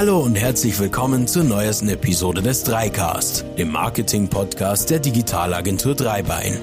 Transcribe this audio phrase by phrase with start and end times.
[0.00, 6.58] Hallo und herzlich willkommen zur neuesten Episode des Dreicast, dem Marketing-Podcast der Digitalagentur Dreibein.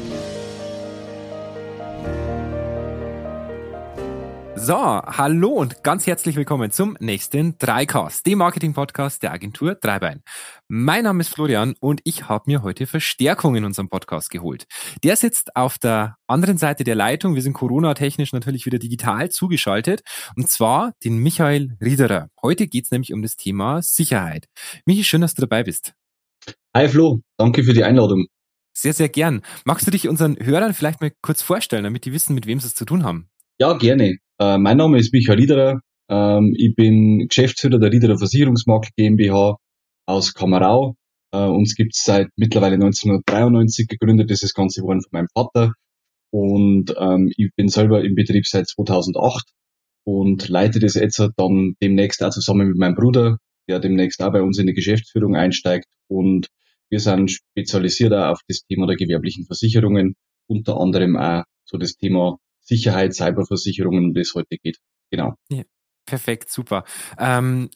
[4.68, 10.23] So, hallo und ganz herzlich willkommen zum nächsten Dreicast, dem Marketing-Podcast der Agentur Dreibein.
[10.68, 14.66] Mein Name ist Florian und ich habe mir heute Verstärkung in unserem Podcast geholt.
[15.05, 17.34] Der sitzt auf der anderen Seite der Leitung.
[17.34, 20.02] Wir sind Corona-technisch natürlich wieder digital zugeschaltet
[20.36, 22.27] und zwar den Michael Riederer.
[22.41, 24.49] Heute geht's nämlich um das Thema Sicherheit.
[24.86, 25.94] Michi, schön, dass du dabei bist.
[26.76, 28.26] Hi Flo, danke für die Einladung.
[28.73, 29.44] Sehr, sehr gern.
[29.63, 32.68] Magst du dich unseren Hörern vielleicht mal kurz vorstellen, damit die wissen, mit wem sie
[32.68, 33.30] es zu tun haben?
[33.59, 34.18] Ja, gerne.
[34.40, 35.82] Äh, mein Name ist Michael Riederer.
[36.09, 39.58] Ähm, ich bin Geschäftsführer der Riederer Versicherungsmakler GmbH
[40.05, 40.95] aus Kamerau.
[41.32, 44.30] Äh, uns gibt's seit mittlerweile 1993 gegründet.
[44.30, 45.73] Das ist das Ganze geworden von meinem Vater.
[46.31, 49.44] Und ähm, ich bin selber im Betrieb seit 2008
[50.05, 54.42] und leite das jetzt dann demnächst auch zusammen mit meinem Bruder, der demnächst auch bei
[54.42, 55.88] uns in die Geschäftsführung einsteigt.
[56.09, 56.48] Und
[56.89, 60.16] wir sind spezialisiert auch auf das Thema der gewerblichen Versicherungen,
[60.48, 62.38] unter anderem auch so das Thema
[62.68, 64.78] Sicherheit, Cyberversicherungen, um das heute geht.
[65.10, 65.36] Genau.
[65.50, 65.64] Ja,
[66.06, 66.84] perfekt, super.
[67.18, 67.70] Ähm,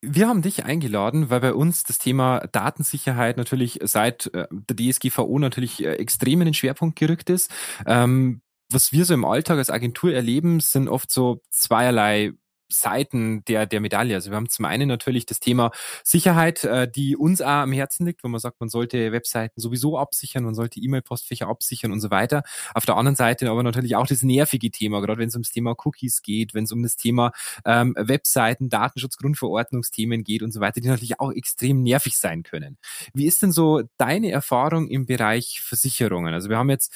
[0.00, 5.38] wir haben dich eingeladen, weil bei uns das Thema Datensicherheit natürlich seit äh, der DSGVO
[5.38, 7.50] natürlich äh, extrem in den Schwerpunkt gerückt ist.
[7.86, 12.32] Ähm, was wir so im Alltag als Agentur erleben, sind oft so zweierlei
[12.72, 14.14] Seiten der, der Medaille.
[14.14, 15.70] Also wir haben zum einen natürlich das Thema
[16.02, 19.98] Sicherheit, äh, die uns auch am Herzen liegt, wo man sagt, man sollte Webseiten sowieso
[19.98, 22.42] absichern, man sollte E-Mail-Postfächer absichern und so weiter.
[22.74, 25.74] Auf der anderen Seite aber natürlich auch das nervige Thema, gerade wenn es ums Thema
[25.84, 27.32] Cookies geht, wenn es um das Thema
[27.64, 32.78] ähm, Webseiten, Datenschutz, Grundverordnungsthemen geht und so weiter, die natürlich auch extrem nervig sein können.
[33.14, 36.34] Wie ist denn so deine Erfahrung im Bereich Versicherungen?
[36.34, 36.92] Also wir haben jetzt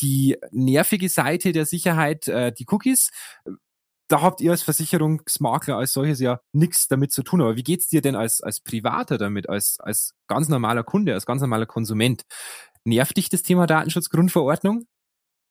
[0.00, 3.10] die nervige Seite der Sicherheit, äh, die Cookies
[4.10, 7.40] da habt ihr als Versicherungsmakler als solches ja nichts damit zu tun.
[7.40, 11.26] Aber wie geht's dir denn als, als Privater damit, als, als ganz normaler Kunde, als
[11.26, 12.22] ganz normaler Konsument?
[12.84, 14.86] Nervt dich das Thema Datenschutzgrundverordnung?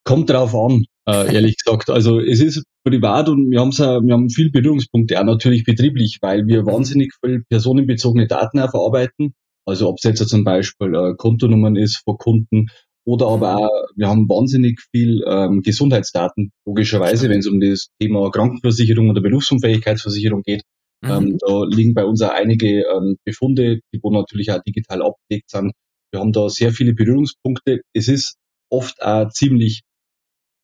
[0.04, 1.90] Kommt drauf an, äh, ehrlich gesagt.
[1.90, 6.46] Also es ist privat und wir, haben's, wir haben viel Berührungspunkte, auch natürlich betrieblich, weil
[6.46, 6.68] wir mhm.
[6.68, 9.36] wahnsinnig viel personenbezogene Daten auch verarbeiten.
[9.66, 12.68] Also ob es jetzt zum Beispiel äh, Kontonummern ist von Kunden
[13.10, 18.30] oder aber auch, wir haben wahnsinnig viel ähm, Gesundheitsdaten, logischerweise, wenn es um das Thema
[18.30, 20.62] Krankenversicherung oder Berufsunfähigkeitsversicherung geht.
[21.02, 21.10] Mhm.
[21.10, 25.50] Ähm, da liegen bei uns auch einige ähm, Befunde, die wo natürlich auch digital abgedeckt
[25.50, 25.72] sind.
[26.12, 27.82] Wir haben da sehr viele Berührungspunkte.
[27.94, 28.36] Es ist
[28.70, 29.82] oft auch ziemlich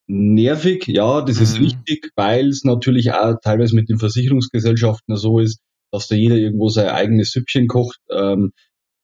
[0.07, 1.43] nervig, ja, das mhm.
[1.43, 5.61] ist richtig, weil es natürlich auch teilweise mit den Versicherungsgesellschaften so ist,
[5.91, 7.97] dass da jeder irgendwo sein eigenes Süppchen kocht.
[8.11, 8.51] Ähm,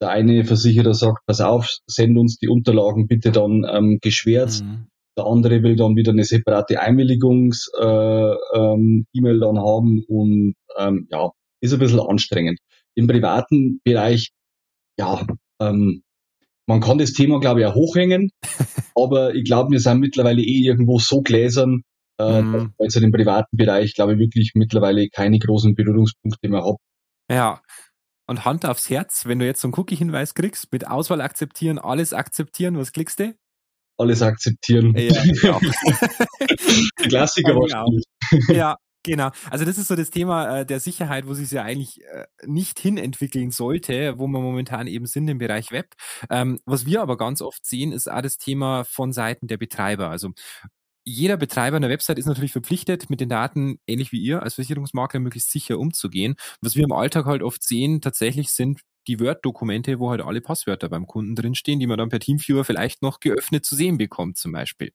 [0.02, 4.64] der eine Versicherer sagt, pass auf, send uns die Unterlagen bitte dann ähm, geschwärzt.
[4.64, 4.88] Mhm.
[5.18, 11.32] Der andere will dann wieder eine separate Einwilligungs-E-Mail äh, ähm, dann haben und ähm, ja,
[11.62, 12.60] ist ein bisschen anstrengend.
[12.96, 14.32] Im privaten Bereich,
[14.98, 15.26] ja,
[15.62, 16.02] ähm,
[16.66, 18.32] man kann das Thema, glaube ich, auch hochhängen,
[18.96, 21.82] aber ich glaube, wir sind mittlerweile eh irgendwo so gläsern,
[22.18, 22.74] äh, mhm.
[22.78, 26.78] dass ich im privaten Bereich, glaube ich, wirklich mittlerweile keine großen Berührungspunkte mehr habe.
[27.30, 27.62] Ja,
[28.32, 32.14] und Hand aufs Herz, wenn du jetzt so einen Cookie-Hinweis kriegst, mit Auswahl akzeptieren, alles
[32.14, 33.36] akzeptieren, was klickst du?
[33.98, 34.96] Alles akzeptieren.
[34.98, 35.60] Ja, genau.
[36.96, 38.06] Klassiker wahrscheinlich.
[38.48, 42.04] Ja, Genau, also das ist so das Thema äh, der Sicherheit, wo sich ja eigentlich
[42.04, 45.88] äh, nicht hinentwickeln sollte, wo wir momentan eben sind im Bereich Web.
[46.30, 50.10] Ähm, was wir aber ganz oft sehen, ist auch das Thema von Seiten der Betreiber.
[50.10, 50.30] Also
[51.04, 55.20] jeder Betreiber einer Website ist natürlich verpflichtet, mit den Daten, ähnlich wie ihr als Versicherungsmakler,
[55.20, 56.36] möglichst sicher umzugehen.
[56.62, 60.90] Was wir im Alltag halt oft sehen, tatsächlich sind die Word-Dokumente, wo halt alle Passwörter
[60.90, 64.52] beim Kunden drinstehen, die man dann per Teamviewer vielleicht noch geöffnet zu sehen bekommt, zum
[64.52, 64.92] Beispiel.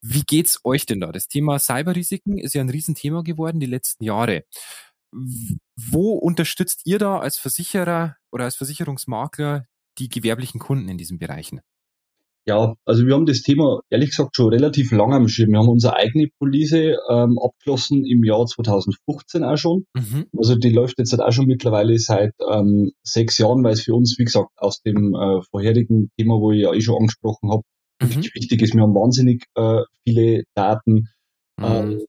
[0.00, 1.12] Wie geht's euch denn da?
[1.12, 4.44] Das Thema Cyberrisiken ist ja ein Riesenthema geworden die letzten Jahre.
[5.12, 9.66] Wo unterstützt ihr da als Versicherer oder als Versicherungsmakler
[9.98, 11.60] die gewerblichen Kunden in diesen Bereichen?
[12.48, 15.50] Ja, also wir haben das Thema ehrlich gesagt schon relativ lange am Schirm.
[15.50, 19.84] Wir haben unsere eigene Police ähm, abgeschlossen im Jahr 2015 auch schon.
[19.94, 20.26] Mhm.
[20.36, 23.94] Also die läuft jetzt halt auch schon mittlerweile seit ähm, sechs Jahren, weil es für
[23.94, 27.62] uns, wie gesagt, aus dem äh, vorherigen Thema, wo ich ja eh schon angesprochen habe,
[28.00, 28.24] mhm.
[28.34, 28.74] wichtig ist.
[28.74, 31.08] Wir haben wahnsinnig äh, viele Daten.
[31.58, 31.64] Mhm.
[31.64, 32.00] Ähm,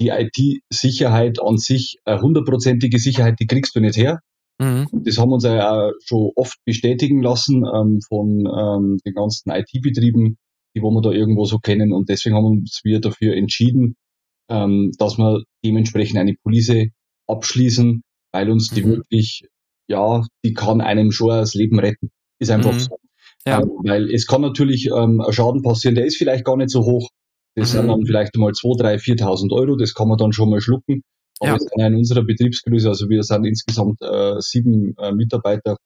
[0.00, 4.20] die IT-Sicherheit an sich, äh, hundertprozentige Sicherheit, die kriegst du nicht her.
[4.58, 4.86] Mhm.
[5.04, 9.50] Das haben wir uns ja auch schon oft bestätigen lassen ähm, von ähm, den ganzen
[9.50, 10.38] IT-Betrieben,
[10.74, 11.92] die wo wir da irgendwo so kennen.
[11.92, 13.96] Und deswegen haben uns wir dafür entschieden,
[14.50, 16.88] ähm, dass wir dementsprechend eine Police
[17.28, 18.88] abschließen, weil uns die mhm.
[18.90, 19.42] wirklich,
[19.88, 22.10] ja, die kann einem schon das Leben retten.
[22.38, 22.78] Ist einfach mhm.
[22.78, 22.98] so.
[23.46, 23.60] Ja.
[23.60, 26.84] Ähm, weil es kann natürlich ähm, ein Schaden passieren, der ist vielleicht gar nicht so
[26.84, 27.10] hoch.
[27.54, 27.78] Das mhm.
[27.78, 31.02] sind dann vielleicht mal 2, 3, 4.000 Euro, das kann man dann schon mal schlucken.
[31.40, 31.86] Aber ja.
[31.86, 35.76] in unserer Betriebsgröße, also wir sind insgesamt äh, sieben äh, Mitarbeiter.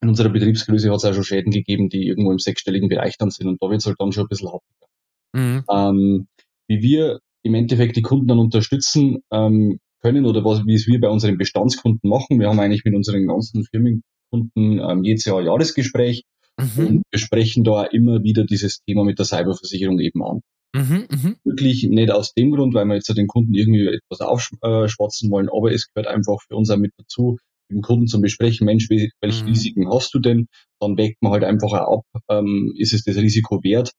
[0.00, 3.30] In unserer Betriebsgröße hat es auch schon Schäden gegeben, die irgendwo im sechsstelligen Bereich dann
[3.30, 4.86] sind und da wird es halt dann schon ein bisschen happiger.
[5.32, 5.64] Mhm.
[5.70, 6.26] Ähm,
[6.68, 11.00] wie wir im Endeffekt die Kunden dann unterstützen ähm, können oder was, wie es wir
[11.00, 12.40] bei unseren Bestandskunden machen.
[12.40, 16.24] Wir haben eigentlich mit unseren ganzen Firmenkunden ähm, jedes Jahr ein Jahresgespräch
[16.58, 16.86] mhm.
[16.86, 20.40] und besprechen da immer wieder dieses Thema mit der Cyberversicherung eben an.
[20.74, 21.34] Mhm, mh.
[21.44, 25.72] Wirklich nicht aus dem Grund, weil wir jetzt den Kunden irgendwie etwas aufschwatzen wollen, aber
[25.72, 27.38] es gehört einfach für uns auch mit dazu,
[27.68, 29.48] mit dem Kunden zum Besprechen, Mensch, welche mhm.
[29.48, 30.46] Risiken hast du denn?
[30.80, 33.92] Dann wägt man halt einfach auch ab, ähm, ist es das Risiko wert,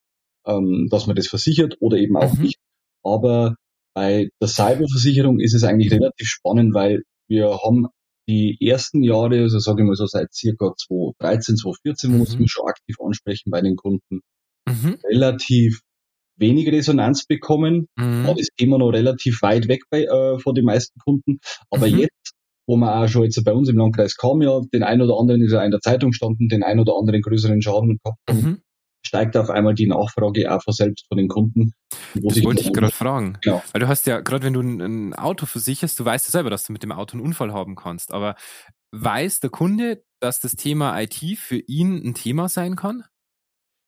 [0.47, 2.43] ähm, dass man das versichert oder eben auch mhm.
[2.43, 2.59] nicht.
[3.03, 3.55] Aber
[3.95, 7.87] bei der Cyberversicherung ist es eigentlich relativ spannend, weil wir haben
[8.27, 12.17] die ersten Jahre, also sage ich mal so seit circa 2013, 2014, mhm.
[12.17, 14.21] muss man schon aktiv ansprechen bei den Kunden,
[14.67, 14.97] mhm.
[15.03, 15.81] relativ
[16.37, 17.87] wenig Resonanz bekommen.
[17.95, 18.27] Mhm.
[18.27, 21.39] War das Thema noch relativ weit weg bei, äh, von den meisten Kunden.
[21.69, 21.99] Aber mhm.
[21.99, 22.33] jetzt,
[22.67, 25.41] wo man auch schon jetzt bei uns im Landkreis kam, ja, den einen oder anderen
[25.41, 28.61] ist ja in der Zeitung standen, den einen oder anderen größeren Schaden gehabt haben, mhm.
[29.05, 31.73] steigt auf einmal die Nachfrage auch von selbst von den Kunden.
[32.15, 33.37] Das wollte ich gerade fragen.
[33.43, 33.61] Ja.
[33.71, 36.49] Weil du hast ja, gerade wenn du ein, ein Auto versicherst, du weißt ja selber,
[36.49, 38.13] dass du mit dem Auto einen Unfall haben kannst.
[38.13, 38.35] Aber
[38.91, 43.03] weiß der Kunde, dass das Thema IT für ihn ein Thema sein kann?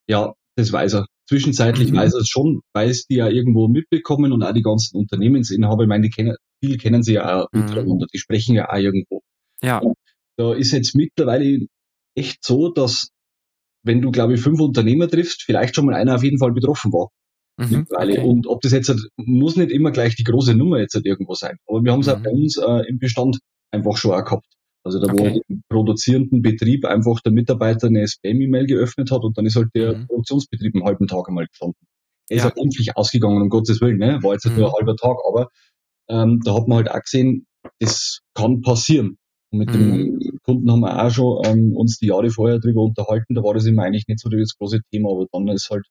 [0.07, 1.05] Ja, das weiß er.
[1.27, 1.97] Zwischenzeitlich mhm.
[1.97, 5.83] weiß er es schon, weil es die ja irgendwo mitbekommen und auch die ganzen Unternehmensinhaber,
[5.83, 7.61] ich meine, die kennen, viele kennen sie ja auch mhm.
[7.61, 9.21] untereinander, die sprechen ja auch irgendwo.
[9.61, 9.79] Ja.
[9.79, 9.95] Und
[10.37, 11.65] da ist jetzt mittlerweile
[12.15, 13.09] echt so, dass
[13.83, 16.91] wenn du, glaube ich, fünf Unternehmer triffst, vielleicht schon mal einer auf jeden Fall betroffen
[16.91, 17.09] war.
[17.57, 18.19] Mhm, okay.
[18.19, 21.57] Und ob das jetzt, muss nicht immer gleich die große Nummer jetzt irgendwo sein.
[21.67, 22.13] Aber wir haben es mhm.
[22.13, 23.39] auch bei uns äh, im Bestand
[23.71, 24.47] einfach schon auch gehabt.
[24.85, 25.41] Also da, okay.
[25.47, 29.69] wo im produzierenden Betrieb einfach der Mitarbeiter eine Spam-E-Mail geöffnet hat und dann ist halt
[29.73, 30.07] der mhm.
[30.07, 31.87] Produktionsbetrieb einen halben Tag einmal gestanden.
[32.29, 32.43] Er ja.
[32.43, 34.19] ist auch glimpflich ausgegangen, um Gottes Willen, ne?
[34.21, 34.57] war jetzt mhm.
[34.57, 35.49] nur ein halber Tag, aber
[36.07, 37.47] ähm, da hat man halt auch gesehen,
[37.79, 39.17] das kann passieren.
[39.51, 39.73] Und mit mhm.
[39.73, 43.55] dem Kunden haben wir auch schon ähm, uns die Jahre vorher drüber unterhalten, da war
[43.55, 45.85] das immer eigentlich nicht so das große Thema, aber dann ist halt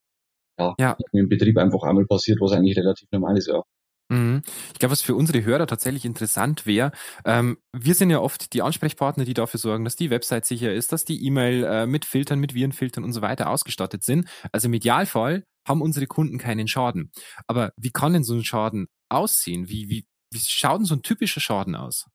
[0.56, 0.96] ja, ja.
[1.10, 3.60] im Betrieb einfach einmal passiert, was eigentlich relativ normal ist, ja.
[4.10, 4.42] Mhm.
[4.72, 6.92] Ich glaube, was für unsere Hörer tatsächlich interessant wäre,
[7.24, 10.92] ähm, wir sind ja oft die Ansprechpartner, die dafür sorgen, dass die Website sicher ist,
[10.92, 14.28] dass die E-Mail äh, mit Filtern, mit Virenfiltern und so weiter ausgestattet sind.
[14.52, 17.10] Also im Idealfall haben unsere Kunden keinen Schaden.
[17.46, 19.68] Aber wie kann denn so ein Schaden aussehen?
[19.68, 22.06] Wie, wie, wie schaut denn so ein typischer Schaden aus?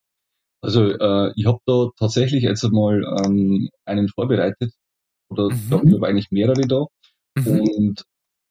[0.61, 4.73] Also äh, ich habe da tatsächlich jetzt einmal ähm, einen vorbereitet
[5.29, 5.69] oder mhm.
[5.69, 6.85] da habe eigentlich mehrere da
[7.37, 7.47] mhm.
[7.47, 8.03] und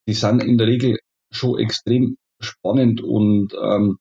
[0.09, 0.99] die sind in der Regel
[1.31, 3.99] schon extrem spannend und ähm,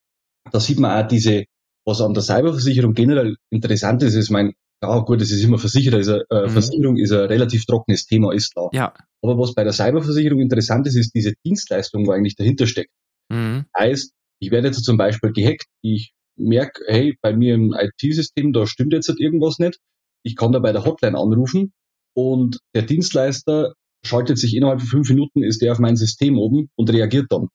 [0.51, 1.45] da sieht man auch diese,
[1.85, 5.99] was an der Cyberversicherung generell interessant ist, ist mein, ja gut, es ist immer Versicherer,
[5.99, 6.49] ist eine, äh, mhm.
[6.49, 8.69] Versicherung ist ein relativ trockenes Thema, ist klar.
[8.73, 8.93] Ja.
[9.23, 12.91] Aber was bei der Cyberversicherung interessant ist, ist diese Dienstleistung, wo eigentlich dahinter steckt.
[13.29, 13.65] Mhm.
[13.77, 18.67] Heißt, ich werde jetzt zum Beispiel gehackt, ich merke, hey, bei mir im IT-System, da
[18.67, 19.79] stimmt jetzt halt irgendwas nicht.
[20.23, 21.73] Ich kann da bei der Hotline anrufen
[22.13, 23.73] und der Dienstleister
[24.05, 27.47] schaltet sich innerhalb von fünf Minuten, ist der auf mein System oben und reagiert dann.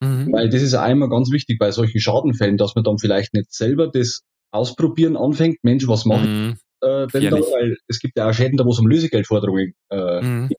[0.00, 0.32] Mhm.
[0.32, 3.88] Weil das ist einmal ganz wichtig bei solchen Schadenfällen, dass man dann vielleicht nicht selber
[3.88, 4.22] das
[4.52, 5.58] Ausprobieren anfängt.
[5.62, 6.56] Mensch, was mache mhm.
[6.82, 7.36] ich äh, denn da?
[7.36, 10.48] Weil es gibt ja auch Schäden, da wo es um Lösegeldforderungen äh, mhm.
[10.48, 10.58] geht.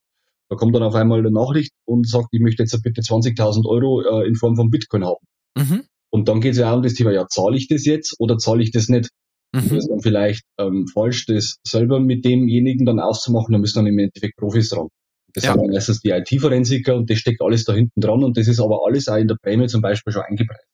[0.49, 4.01] Da kommt dann auf einmal eine Nachricht und sagt, ich möchte jetzt bitte 20.000 Euro
[4.01, 5.25] äh, in Form von Bitcoin haben.
[5.57, 5.83] Mhm.
[6.09, 8.37] Und dann geht es ja auch um das Thema, ja, zahle ich das jetzt oder
[8.37, 9.09] zahle ich das nicht?
[9.53, 9.69] Mhm.
[9.69, 13.87] Das ist dann vielleicht ähm, falsch, das selber mit demjenigen dann auszumachen, da müssen dann
[13.87, 14.87] im Endeffekt Profis dran.
[15.37, 15.53] Das ja.
[15.53, 18.81] sind meistens die IT-Forensiker und das steckt alles da hinten dran und das ist aber
[18.87, 20.65] alles auch in der Prämie zum Beispiel schon eingepreist.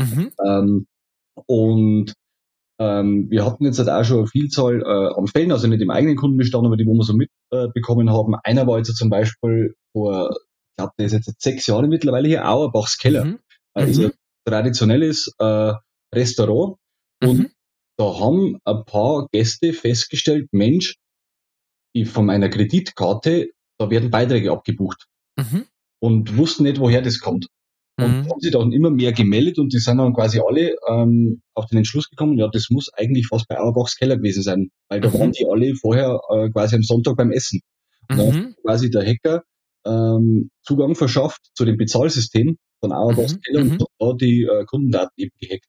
[0.00, 0.30] Mhm.
[0.46, 0.86] Ähm,
[1.46, 2.14] und
[2.78, 5.90] ähm, wir hatten jetzt halt auch schon eine Vielzahl äh, an Fällen, also nicht im
[5.90, 8.36] eigenen Kundenbestand, aber die, wo wir so mitbekommen äh, haben.
[8.44, 12.48] Einer war jetzt zum Beispiel vor, ich glaube, der ist jetzt sechs Jahre mittlerweile hier,
[12.48, 13.24] Auerbachs Keller.
[13.24, 13.38] Mhm.
[13.74, 14.12] Ist ein
[14.46, 15.72] traditionelles äh,
[16.14, 16.76] Restaurant.
[17.20, 17.50] Und mhm.
[17.98, 20.94] da haben ein paar Gäste festgestellt, Mensch,
[21.92, 23.50] ich von meiner Kreditkarte
[23.84, 25.06] da werden Beiträge abgebucht.
[25.36, 25.64] Mhm.
[26.00, 27.46] Und wussten nicht, woher das kommt.
[27.96, 28.30] Und mhm.
[28.30, 31.78] haben sich dann immer mehr gemeldet und die sind dann quasi alle ähm, auf den
[31.78, 35.14] Entschluss gekommen, ja, das muss eigentlich fast bei Auerbachs Keller gewesen sein, weil da mhm.
[35.14, 37.60] waren die alle vorher äh, quasi am Sonntag beim Essen.
[38.10, 38.54] Und da hat mhm.
[38.62, 39.44] quasi der Hacker
[39.86, 43.40] ähm, Zugang verschafft zu dem Bezahlsystem von Auerbachs mhm.
[43.42, 43.78] Keller und mhm.
[43.80, 45.66] hat da die äh, Kundendaten eben gehackt.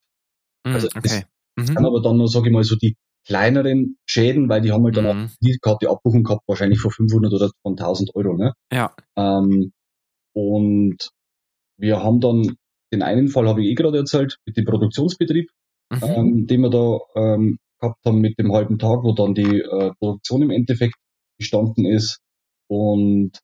[0.63, 1.01] Also okay.
[1.03, 1.23] das,
[1.57, 2.95] das kann aber dann noch, sage ich mal, so die
[3.25, 5.25] kleineren Schäden, weil die haben halt dann mhm.
[5.25, 8.35] auch die Karte Abbuchung gehabt, wahrscheinlich von 500 oder von 1000 Euro.
[8.35, 8.53] Ne?
[8.71, 8.93] Ja.
[9.17, 9.71] Ähm,
[10.33, 11.09] und
[11.77, 12.55] wir haben dann
[12.93, 15.49] den einen Fall, habe ich eh gerade erzählt, mit dem Produktionsbetrieb,
[15.91, 16.03] mhm.
[16.03, 19.91] ähm, den wir da ähm, gehabt haben mit dem halben Tag, wo dann die äh,
[19.99, 20.95] Produktion im Endeffekt
[21.39, 22.19] gestanden ist.
[22.67, 23.39] Und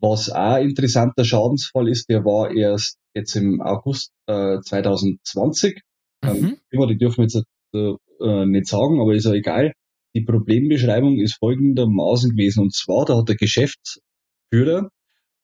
[0.00, 5.80] was auch ein interessanter Schadensfall ist, der war erst jetzt im August äh, 2020.
[6.24, 6.88] Ähm, mhm.
[6.88, 9.72] die dürfen jetzt äh, nicht sagen, aber ist ja egal.
[10.14, 12.60] Die Problembeschreibung ist folgendermaßen gewesen.
[12.60, 14.90] Und zwar, da hat der Geschäftsführer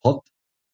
[0.05, 0.21] hat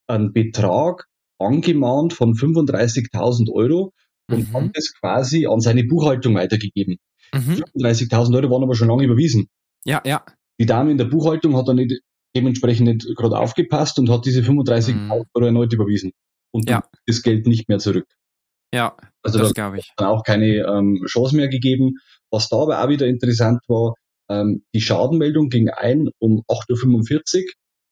[0.07, 1.07] einen Betrag
[1.39, 3.93] angemahnt von 35.000 Euro
[4.29, 4.55] und mhm.
[4.55, 6.99] hat das quasi an seine Buchhaltung weitergegeben.
[7.35, 7.63] Mhm.
[7.77, 9.49] 35.000 Euro waren aber schon lange überwiesen.
[9.85, 10.25] Ja, ja.
[10.59, 12.01] Die Dame in der Buchhaltung hat dann nicht,
[12.37, 15.11] dementsprechend nicht gerade aufgepasst und hat diese 35.000 mhm.
[15.11, 16.13] Euro erneut überwiesen.
[16.53, 16.83] Und ja.
[17.07, 18.07] das Geld nicht mehr zurück.
[18.73, 19.93] Ja, also das glaube ich.
[19.97, 21.99] Dann auch keine ähm, Chance mehr gegeben.
[22.31, 23.95] Was da aber auch wieder interessant war,
[24.31, 27.47] ähm, die Schadenmeldung ging ein um 8.45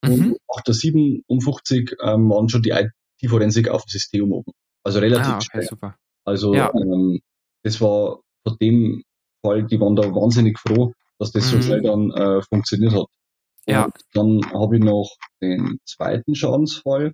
[0.05, 0.33] Uhr mhm.
[0.47, 4.53] und 8.57 Uhr ähm, waren schon die IT-Forensik auf dem System oben.
[4.85, 5.65] Also relativ ah, okay, schnell.
[5.65, 5.97] Super.
[6.25, 6.73] Also ja.
[6.75, 7.21] ähm,
[7.65, 9.03] das war von dem
[9.45, 11.57] Fall, die waren da wahnsinnig froh, dass das mhm.
[11.57, 13.07] so schnell dann äh, funktioniert hat.
[13.67, 13.85] Ja.
[13.85, 17.13] Und dann habe ich noch den zweiten Schadensfall.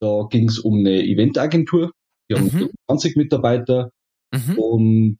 [0.00, 1.90] Da ging es um eine Eventagentur.
[2.30, 2.70] Die haben mhm.
[2.88, 3.90] 20 Mitarbeiter
[4.32, 4.58] mhm.
[4.58, 5.16] und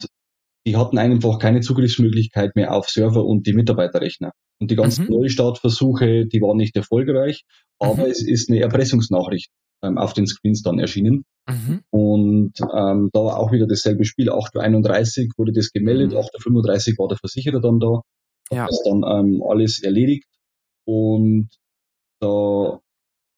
[0.67, 4.33] die hatten einfach keine Zugriffsmöglichkeit mehr auf Server und die Mitarbeiterrechner.
[4.61, 5.13] Und die ganzen mhm.
[5.13, 7.45] Neustartversuche, die waren nicht erfolgreich,
[7.79, 8.11] aber mhm.
[8.11, 9.51] es ist eine Erpressungsnachricht
[9.83, 11.25] ähm, auf den Screens dann erschienen.
[11.49, 11.81] Mhm.
[11.91, 14.31] Und ähm, da war auch wieder dasselbe Spiel.
[14.31, 16.19] 8.31 wurde das gemeldet, mhm.
[16.19, 18.03] 8.35 war der Versicherer dann da,
[18.51, 18.67] hat ja.
[18.67, 20.29] das dann ähm, alles erledigt.
[20.87, 21.49] Und
[22.21, 22.81] da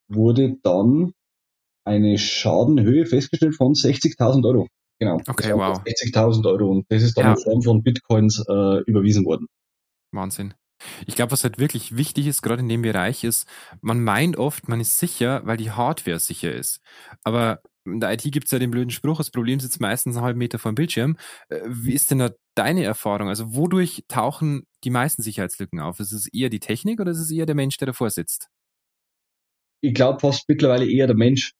[0.09, 1.12] wurde dann
[1.85, 4.69] eine Schadenhöhe festgestellt von 60.000 Euro.
[4.99, 5.21] Genau.
[5.29, 5.83] Okay, wow.
[5.83, 6.71] 60.000 Euro.
[6.71, 7.33] Und das ist dann ja.
[7.33, 9.47] in Form von Bitcoins äh, überwiesen worden.
[10.12, 10.55] Wahnsinn.
[11.07, 13.47] Ich glaube, was halt wirklich wichtig ist, gerade in dem Bereich, ist,
[13.81, 16.81] man meint oft, man ist sicher, weil die Hardware sicher ist.
[17.25, 20.25] Aber in der IT gibt es ja den blöden Spruch, das Problem sitzt meistens einen
[20.25, 21.17] halben Meter vor dem Bildschirm.
[21.49, 23.29] Äh, wie ist denn da deine Erfahrung?
[23.29, 26.01] Also wodurch tauchen die meisten Sicherheitslücken auf?
[26.01, 28.49] Ist es eher die Technik oder ist es eher der Mensch, der davor sitzt?
[29.81, 31.55] Ich glaube fast mittlerweile eher der Mensch.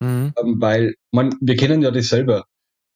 [0.00, 0.32] Mhm.
[0.38, 2.46] Ähm, weil man, wir kennen ja das selber.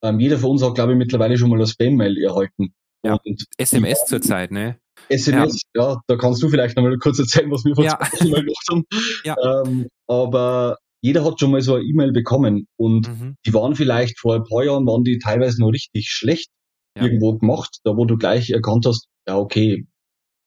[0.03, 2.75] Ähm, jeder von uns hat, glaube ich, mittlerweile schon mal eine Spam-Mail erhalten.
[3.05, 3.19] Ja.
[3.25, 4.79] Und SMS zurzeit, ne?
[5.09, 5.93] SMS, ja.
[5.93, 6.01] ja.
[6.07, 7.99] da kannst du vielleicht noch mal kurz erzählen, was wir vor ja.
[8.21, 8.85] Mal gemacht haben.
[9.25, 9.37] Ja.
[9.43, 13.37] Ähm, aber jeder hat schon mal so eine E-Mail bekommen und mhm.
[13.47, 16.51] die waren vielleicht vor ein paar Jahren, waren die teilweise noch richtig schlecht
[16.97, 17.05] ja.
[17.05, 19.87] irgendwo gemacht, da wo du gleich erkannt hast, ja okay,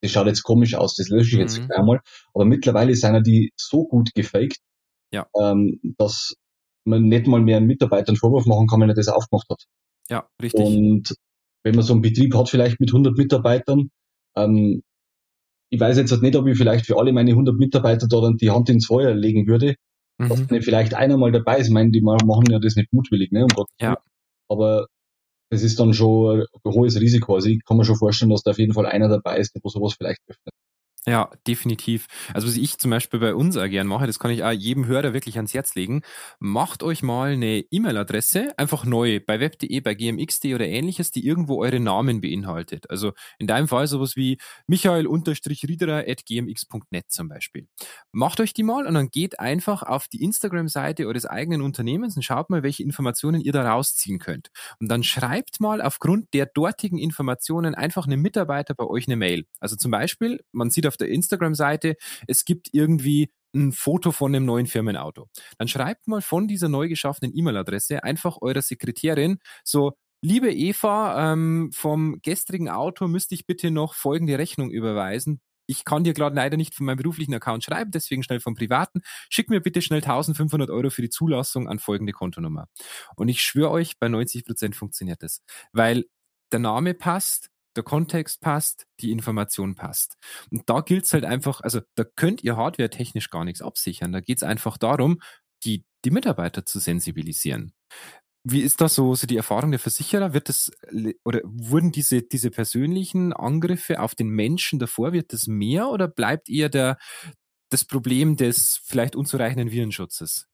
[0.00, 1.70] das schaut jetzt komisch aus, das lösche ich jetzt mhm.
[1.72, 2.00] einmal.
[2.34, 4.58] Aber mittlerweile sind die so gut gefaked,
[5.12, 5.26] ja.
[5.36, 6.34] ähm, dass
[6.86, 9.64] man nicht mal mehr einen Mitarbeiter einen Vorwurf machen kann, wenn er das aufgemacht hat.
[10.10, 10.64] Ja, richtig.
[10.64, 11.14] Und
[11.62, 13.90] wenn man so einen Betrieb hat, vielleicht mit 100 Mitarbeitern,
[14.36, 14.82] ähm,
[15.70, 18.50] ich weiß jetzt nicht, ob ich vielleicht für alle meine 100 Mitarbeiter da dann die
[18.50, 19.76] Hand ins Feuer legen würde,
[20.18, 20.28] mhm.
[20.28, 21.68] dass nicht vielleicht einer mal dabei ist.
[21.68, 23.42] Ich meine, die machen ja das nicht mutwillig, ne?
[23.42, 23.98] Um Gottes ja.
[24.48, 24.86] Aber
[25.50, 27.34] das ist dann schon ein hohes Risiko.
[27.34, 29.62] Also ich kann mir schon vorstellen, dass da auf jeden Fall einer dabei ist, der
[29.64, 30.54] sowas vielleicht öffnet.
[31.06, 32.06] Ja, definitiv.
[32.32, 34.86] Also was ich zum Beispiel bei uns auch gern mache, das kann ich auch jedem
[34.86, 36.00] Hörer wirklich ans Herz legen.
[36.38, 41.62] Macht euch mal eine E-Mail-Adresse, einfach neu, bei web.de, bei gmx.de oder ähnliches, die irgendwo
[41.62, 42.88] eure Namen beinhaltet.
[42.88, 47.68] Also in deinem Fall sowas wie michael-riederer.gmx.net zum Beispiel.
[48.12, 52.22] Macht euch die mal und dann geht einfach auf die Instagram-Seite eures eigenen Unternehmens und
[52.22, 54.48] schaut mal, welche Informationen ihr da rausziehen könnt.
[54.80, 59.44] Und dann schreibt mal aufgrund der dortigen Informationen einfach einem Mitarbeiter bei euch eine Mail.
[59.60, 61.96] Also zum Beispiel, man sieht auf auf der Instagram-Seite,
[62.26, 65.28] es gibt irgendwie ein Foto von einem neuen Firmenauto.
[65.58, 71.70] Dann schreibt mal von dieser neu geschaffenen E-Mail-Adresse einfach eurer Sekretärin so, liebe Eva, ähm,
[71.72, 75.40] vom gestrigen Auto müsste ich bitte noch folgende Rechnung überweisen.
[75.66, 79.00] Ich kann dir gerade leider nicht von meinem beruflichen Account schreiben, deswegen schnell vom privaten.
[79.30, 82.68] Schick mir bitte schnell 1500 Euro für die Zulassung an folgende Kontonummer.
[83.16, 86.04] Und ich schwöre euch, bei 90 Prozent funktioniert das, weil
[86.52, 90.16] der Name passt, der Kontext passt, die Information passt.
[90.50, 94.12] Und da gilt es halt einfach, also da könnt ihr hardware-technisch gar nichts absichern.
[94.12, 95.20] Da geht es einfach darum,
[95.64, 97.72] die, die Mitarbeiter zu sensibilisieren.
[98.46, 100.34] Wie ist das so, so die Erfahrung der Versicherer?
[100.34, 100.70] Wird das
[101.24, 106.50] oder wurden diese, diese persönlichen Angriffe auf den Menschen davor, wird das mehr oder bleibt
[106.50, 106.98] eher der,
[107.70, 110.46] das Problem des vielleicht unzureichenden Virenschutzes?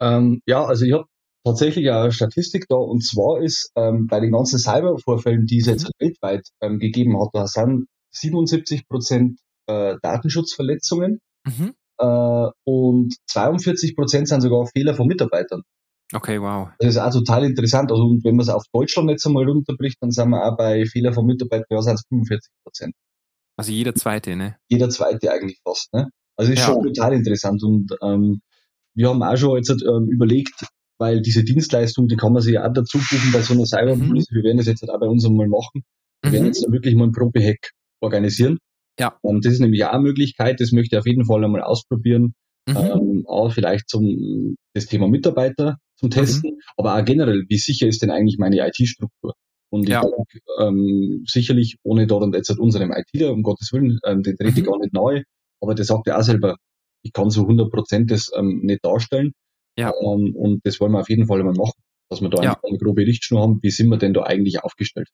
[0.00, 1.06] Ähm, ja, also ich habe
[1.48, 5.84] tatsächlich eine Statistik da und zwar ist ähm, bei den ganzen Cybervorfällen, die es jetzt
[5.84, 6.06] mhm.
[6.06, 11.74] weltweit ähm, gegeben hat, da sind 77 Prozent äh, Datenschutzverletzungen mhm.
[11.98, 15.62] äh, und 42 Prozent sind sogar Fehler von Mitarbeitern.
[16.14, 16.68] Okay, wow.
[16.78, 17.92] Das ist auch total interessant.
[17.92, 21.12] Also wenn man es auf Deutschland jetzt einmal runterbricht, dann sind wir auch bei Fehler
[21.12, 22.94] von Mitarbeitern, ja, sind es 45 Prozent.
[23.58, 24.56] Also jeder zweite, ne?
[24.68, 26.08] Jeder zweite eigentlich fast, ne?
[26.36, 26.66] Also ist ja.
[26.66, 28.40] schon total interessant und ähm,
[28.94, 30.64] wir haben auch schon jetzt ähm, überlegt,
[30.98, 34.28] weil diese Dienstleistung, die kann man sich ja auch dazu buchen bei so einer Cyberpolice.
[34.30, 34.36] Mhm.
[34.36, 35.84] Wir werden das jetzt halt auch bei uns einmal machen.
[36.22, 36.34] Wir mhm.
[36.34, 38.58] werden jetzt wirklich mal ein Probehack organisieren.
[38.98, 39.16] Ja.
[39.22, 42.34] Und das ist nämlich auch eine Möglichkeit, das möchte ich auf jeden Fall einmal ausprobieren.
[42.68, 42.76] Mhm.
[42.76, 46.60] Ähm, auch vielleicht zum das Thema Mitarbeiter, zum Testen, mhm.
[46.76, 49.34] aber auch generell, wie sicher ist denn eigentlich meine IT-Struktur?
[49.70, 50.00] Und ich ja.
[50.00, 54.64] denke, ähm, sicherlich, ohne dort jetzt unserem ITler, um Gottes Willen, ähm, den trete ich
[54.64, 54.70] mhm.
[54.70, 55.22] gar nicht neu,
[55.60, 56.56] aber der sagt ja auch selber,
[57.02, 59.32] ich kann so 100 Prozent das ähm, nicht darstellen.
[59.78, 59.92] Ja.
[60.02, 61.80] Ähm, und das wollen wir auf jeden Fall mal machen,
[62.10, 62.60] dass wir da ja.
[62.62, 65.08] eine grobe Richtschnur haben, wie sind wir denn da eigentlich aufgestellt.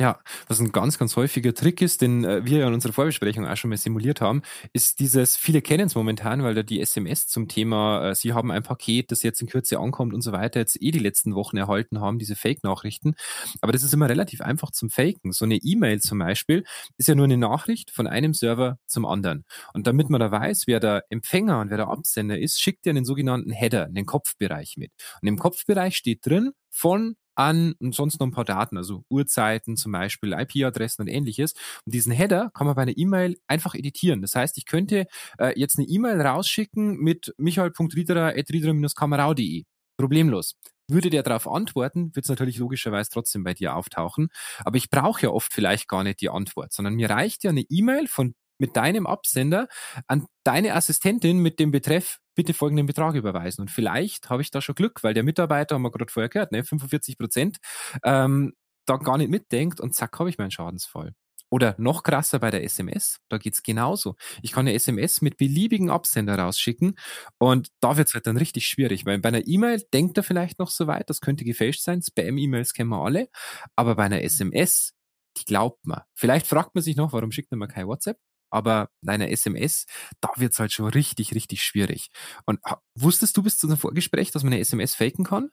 [0.00, 3.46] Ja, was ein ganz, ganz häufiger Trick ist, den äh, wir ja in unserer Vorbesprechung
[3.46, 4.40] auch schon mal simuliert haben,
[4.72, 8.50] ist dieses, viele kennen es momentan, weil da die SMS zum Thema, äh, sie haben
[8.50, 11.58] ein Paket, das jetzt in Kürze ankommt und so weiter, jetzt eh die letzten Wochen
[11.58, 13.14] erhalten haben, diese Fake-Nachrichten.
[13.60, 15.32] Aber das ist immer relativ einfach zum Faken.
[15.32, 16.64] So eine E-Mail zum Beispiel
[16.96, 19.44] ist ja nur eine Nachricht von einem Server zum anderen.
[19.74, 22.90] Und damit man da weiß, wer der Empfänger und wer der Absender ist, schickt er
[22.92, 24.92] einen sogenannten Header, einen Kopfbereich mit.
[25.20, 29.76] Und im Kopfbereich steht drin, von an und sonst noch ein paar Daten, also Uhrzeiten
[29.76, 31.54] zum Beispiel, IP-Adressen und ähnliches.
[31.84, 34.22] Und diesen Header kann man bei einer E-Mail einfach editieren.
[34.22, 35.06] Das heißt, ich könnte
[35.38, 39.64] äh, jetzt eine E-Mail rausschicken mit michael.riederer.riederer-kamerau.de.
[39.96, 40.56] Problemlos.
[40.88, 44.28] Würde der darauf antworten, wird es natürlich logischerweise trotzdem bei dir auftauchen.
[44.64, 47.64] Aber ich brauche ja oft vielleicht gar nicht die Antwort, sondern mir reicht ja eine
[47.68, 49.68] E-Mail von mit deinem Absender
[50.06, 53.62] an deine Assistentin mit dem Betreff bitte folgenden Betrag überweisen.
[53.62, 56.52] Und vielleicht habe ich da schon Glück, weil der Mitarbeiter, haben wir gerade vorher gehört,
[56.52, 57.58] ne, 45 Prozent,
[58.04, 58.54] ähm,
[58.86, 61.12] da gar nicht mitdenkt und zack, habe ich meinen Schadensfall.
[61.50, 64.14] Oder noch krasser bei der SMS, da geht's genauso.
[64.40, 66.94] Ich kann eine SMS mit beliebigen Absender rausschicken
[67.38, 70.70] und da wird's halt dann richtig schwierig, weil bei einer E-Mail denkt er vielleicht noch
[70.70, 73.28] so weit, das könnte gefälscht sein, Spam-E-Mails kennen wir alle,
[73.74, 74.92] aber bei einer SMS,
[75.38, 76.02] die glaubt man.
[76.14, 78.18] Vielleicht fragt man sich noch, warum schickt man kein WhatsApp?
[78.50, 79.86] Aber deine SMS,
[80.20, 82.10] da wird's halt schon richtig, richtig schwierig.
[82.46, 82.60] Und
[82.94, 85.50] wusstest du bis zu einem Vorgespräch, dass man eine SMS faken kann?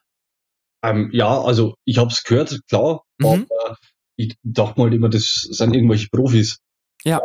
[0.84, 3.26] Ähm, ja, also ich habe es gehört, klar, mhm.
[3.26, 3.76] aber
[4.16, 6.58] ich dachte mal immer, das sind irgendwelche Profis.
[7.04, 7.22] Ja.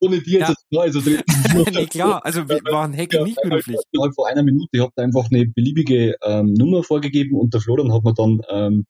[0.00, 0.80] Ohne die jetzt ja.
[0.80, 1.00] also
[1.72, 3.78] nee, klar, also wir waren Hacker ja, nicht beruflich.
[3.92, 7.92] Innerhalb von einer Minute, ich habe einfach eine beliebige ähm, Nummer vorgegeben und der Florian
[7.92, 8.86] hat mir dann ähm,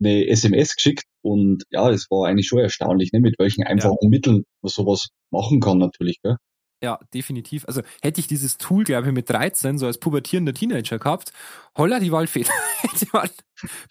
[0.00, 4.08] eine SMS geschickt und ja, es war eigentlich schon erstaunlich, ne, mit welchen einfachen ja.
[4.08, 6.20] Mitteln man sowas machen kann natürlich.
[6.22, 6.36] Gell?
[6.82, 7.64] Ja, definitiv.
[7.66, 11.32] Also hätte ich dieses Tool, glaube ich, mit 13 so als pubertierender Teenager gehabt,
[11.76, 13.28] holla die Waldfeder, hätte man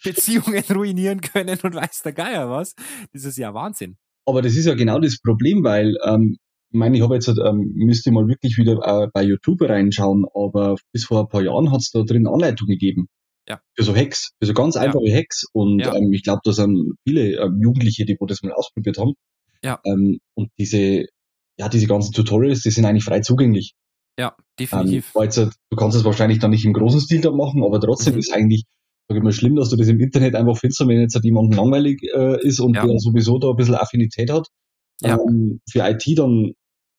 [0.02, 2.74] Beziehungen ruinieren können und weiß der Geier was.
[3.12, 3.96] Das ist ja Wahnsinn.
[4.24, 6.36] Aber das ist ja genau das Problem, weil ähm,
[6.70, 10.76] ich meine, ich habe jetzt, ähm, müsste mal wirklich wieder äh, bei YouTube reinschauen, aber
[10.92, 13.08] bis vor ein paar Jahren hat es da drin Anleitungen gegeben.
[13.48, 13.60] Ja.
[13.76, 15.16] Für so Hacks, für so ganz einfache ja.
[15.16, 15.44] Hacks.
[15.52, 15.94] Und ja.
[15.94, 19.14] ähm, ich glaube, da sind viele ähm, Jugendliche, die das mal ausprobiert haben.
[19.62, 19.80] Ja.
[19.84, 21.06] Ähm, und diese,
[21.58, 23.74] ja, diese ganzen Tutorials, die sind eigentlich frei zugänglich.
[24.18, 25.12] Ja, definitiv.
[25.14, 28.14] Ähm, jetzt, du kannst es wahrscheinlich dann nicht im großen Stil da machen, aber trotzdem
[28.14, 28.20] mhm.
[28.20, 28.64] ist eigentlich,
[29.08, 31.54] sag ich mal, schlimm, dass du das im Internet einfach findest, wenn jetzt halt jemand
[31.54, 32.86] langweilig äh, ist und ja.
[32.86, 34.48] der sowieso da ein bisschen Affinität hat.
[35.02, 35.18] Ja.
[35.18, 36.52] Ähm, für IT dann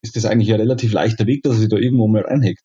[0.03, 2.61] ist das eigentlich ein relativ leichter Weg, dass er sich da irgendwo mal reinhackt.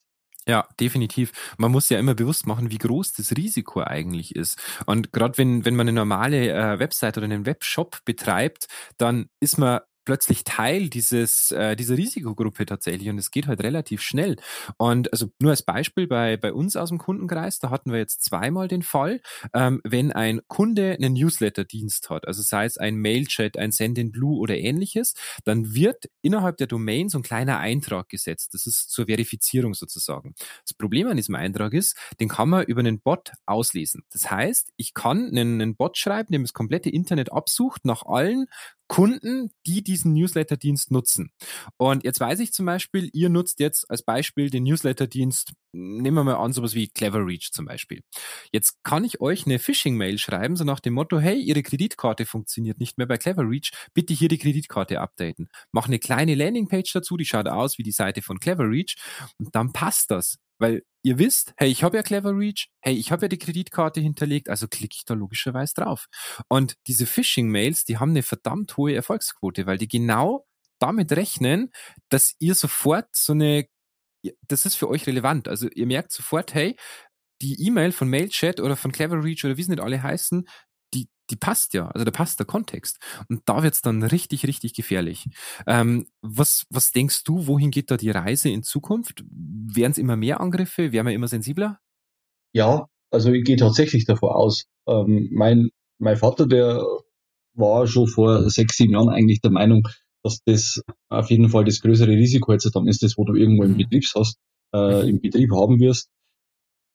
[0.49, 1.31] Ja, definitiv.
[1.57, 4.59] Man muss ja immer bewusst machen, wie groß das Risiko eigentlich ist.
[4.87, 8.67] Und gerade wenn, wenn man eine normale äh, Website oder einen Webshop betreibt,
[8.99, 14.03] dann ist man plötzlich Teil dieses, äh, dieser Risikogruppe tatsächlich und es geht halt relativ
[14.03, 14.37] schnell.
[14.77, 18.23] Und also nur als Beispiel bei, bei uns aus dem Kundenkreis, da hatten wir jetzt
[18.23, 19.21] zweimal den Fall,
[19.55, 24.13] ähm, wenn ein Kunde einen Newsletter-Dienst hat, also sei es ein Mailchat, ein Send in
[24.13, 28.55] Blue oder ähnliches, dann wird innerhalb der Domain so ein kleiner Eintrag gesetzt.
[28.55, 30.35] Das ist zur Verifizierung sozusagen.
[30.65, 34.05] Das Problem an diesem Eintrag ist, den kann man über einen Bot auslesen.
[34.11, 38.47] Das heißt, ich kann einen, einen Bot schreiben, der das komplette Internet absucht nach allen
[38.93, 41.31] Kunden, die diesen Newsletter-Dienst nutzen.
[41.79, 46.25] Und jetzt weiß ich zum Beispiel, ihr nutzt jetzt als Beispiel den Newsletter-Dienst, nehmen wir
[46.25, 48.03] mal an, sowas wie Cleverreach zum Beispiel.
[48.53, 52.81] Jetzt kann ich euch eine Phishing-Mail schreiben, so nach dem Motto, hey, Ihre Kreditkarte funktioniert
[52.81, 55.49] nicht mehr bei Cleverreach, bitte hier die Kreditkarte updaten.
[55.71, 58.97] Mach eine kleine Landingpage dazu, die schaut aus wie die Seite von Cleverreach
[59.39, 60.37] und dann passt das.
[60.63, 64.01] Weil ihr wisst, hey, ich habe ja Clever Reach, hey, ich habe ja die Kreditkarte
[64.01, 66.07] hinterlegt, also klicke ich da logischerweise drauf.
[66.49, 70.47] Und diese Phishing-Mails, die haben eine verdammt hohe Erfolgsquote, weil die genau
[70.79, 71.73] damit rechnen,
[72.11, 73.67] dass ihr sofort so eine,
[74.47, 75.49] das ist für euch relevant.
[75.49, 76.77] Also ihr merkt sofort, hey,
[77.41, 80.47] die E-Mail von Mailchat oder von Clever Reach oder wie sie nicht alle heißen,
[81.31, 82.99] die passt ja, also da passt der Kontext.
[83.29, 85.29] Und da wird's dann richtig, richtig gefährlich.
[85.67, 89.25] Ähm, was, was denkst du, wohin geht da die Reise in Zukunft?
[89.31, 90.93] Werden es immer mehr Angriffe?
[90.93, 91.79] Werden wir immer sensibler?
[92.53, 94.65] Ja, also ich gehe tatsächlich davon aus.
[94.87, 96.85] Ähm, mein, mein Vater, der
[97.55, 99.87] war schon vor sechs, sieben Jahren eigentlich der Meinung,
[100.23, 103.65] dass das auf jeden Fall das größere Risiko jetzt dann ist, das, wo du irgendwo
[103.65, 103.79] im mhm.
[103.79, 104.39] Betrieb hast,
[104.73, 105.09] äh, mhm.
[105.09, 106.09] im Betrieb haben wirst.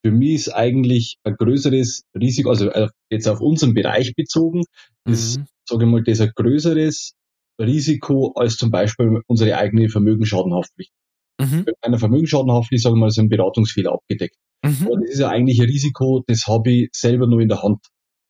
[0.06, 4.64] Für mich ist eigentlich ein größeres Risiko, also äh, jetzt auf unseren Bereich bezogen,
[5.06, 5.46] ist, mhm.
[5.66, 7.14] sage ich mal, das ein größeres
[7.60, 10.92] Risiko als zum Beispiel unsere eigene Vermögensschadenhaftpflicht.
[11.40, 11.66] Mhm.
[11.66, 14.36] Bei einer Vermögensschadenhaftpflicht, sagen wir mal, ist ein Beratungsfehler abgedeckt.
[14.64, 14.88] Mhm.
[14.88, 17.80] Aber das ist ja eigentlich ein Risiko, das habe ich selber nur in der Hand.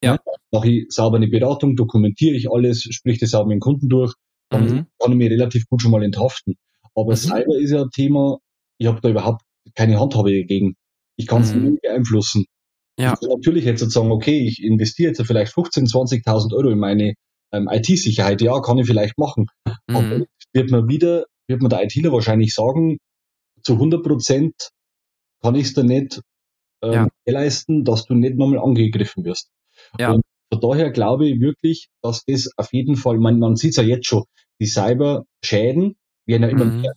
[0.02, 0.16] Ja.
[0.52, 4.14] mache ich sauber eine Beratung, dokumentiere ich alles, sprich das sauber mit dem Kunden durch,
[4.48, 4.86] dann mhm.
[4.98, 6.54] kann ich mir relativ gut schon mal enthaften.
[6.94, 7.16] Aber mhm.
[7.16, 8.38] Cyber ist ja ein Thema,
[8.78, 9.42] ich habe da überhaupt
[9.74, 10.76] keine Handhabe dagegen.
[11.18, 11.70] Ich kann es mhm.
[11.70, 12.46] nicht beeinflussen.
[12.98, 13.14] Ja.
[13.16, 17.14] Kann natürlich jetzt sagen, okay, ich investiere jetzt vielleicht 15.000, 20.000 Euro in meine
[17.52, 18.40] ähm, IT-Sicherheit.
[18.40, 19.46] Ja, kann ich vielleicht machen.
[19.88, 19.96] Mhm.
[19.96, 22.98] Aber wird man wieder, wird man der ITler wahrscheinlich sagen,
[23.62, 24.54] zu 100 Prozent
[25.42, 26.20] kann ich es dir nicht
[26.82, 27.08] ähm, ja.
[27.26, 29.50] leisten, dass du nicht nochmal angegriffen wirst.
[29.98, 30.12] Ja.
[30.12, 33.76] Und von daher glaube ich wirklich, dass das auf jeden Fall, man, man sieht es
[33.76, 34.24] ja jetzt schon,
[34.60, 36.80] die Cyberschäden werden ja immer mhm.
[36.80, 36.92] mehr.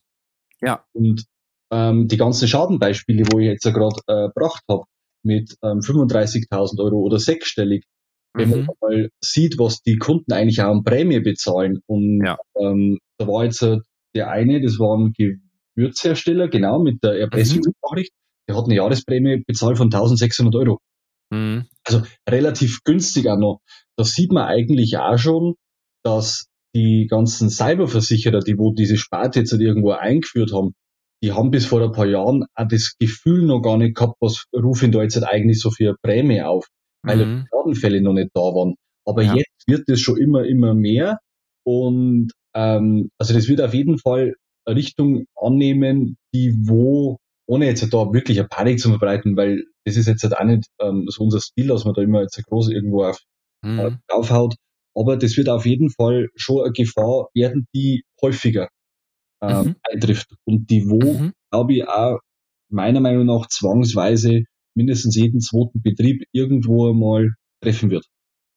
[0.61, 0.85] Ja.
[0.93, 1.25] Und
[1.71, 4.83] ähm, die ganzen Schadenbeispiele, wo ich jetzt ja gerade äh, gebracht habe,
[5.23, 7.85] mit ähm, 35.000 Euro oder sechsstellig,
[8.33, 8.65] wenn mhm.
[8.65, 11.79] man mal sieht, was die Kunden eigentlich auch an Prämie bezahlen.
[11.87, 12.37] Und ja.
[12.59, 13.77] ähm, da war jetzt äh,
[14.15, 18.45] der eine, das war ein Gewürzhersteller, genau, mit der Erpressungsnachricht, mhm.
[18.49, 20.79] der hat eine Jahresprämie bezahlt von 1600 Euro.
[21.31, 21.65] Mhm.
[21.85, 23.59] Also relativ günstig auch noch.
[23.97, 25.55] Da sieht man eigentlich auch schon,
[26.03, 30.73] dass die ganzen Cyberversicherer, die wo diese Sparte jetzt halt irgendwo eingeführt haben,
[31.23, 34.45] die haben bis vor ein paar Jahren auch das Gefühl noch gar nicht gehabt, was
[34.55, 36.67] rufen da jetzt eigentlich so für Prämie auf,
[37.03, 37.41] weil mhm.
[37.41, 38.75] die Schadenfälle noch nicht da waren.
[39.05, 39.35] Aber ja.
[39.35, 41.19] jetzt wird es schon immer, immer mehr
[41.63, 47.81] und ähm, also das wird auf jeden Fall eine Richtung annehmen, die wo, ohne jetzt
[47.93, 51.23] da wirklich eine Panik zu verbreiten, weil das ist jetzt halt auch nicht ähm, so
[51.23, 53.19] unser Stil, dass man da immer jetzt groß irgendwo auf,
[53.63, 53.79] mhm.
[53.79, 54.55] äh, draufhaut.
[54.95, 58.67] Aber das wird auf jeden Fall schon eine Gefahr werden, die häufiger
[59.41, 59.75] äh, mhm.
[59.83, 61.33] eintrifft und die wo, mhm.
[61.51, 62.19] glaube ich, auch
[62.69, 64.43] meiner Meinung nach zwangsweise
[64.75, 68.05] mindestens jeden zweiten Betrieb irgendwo mal treffen wird.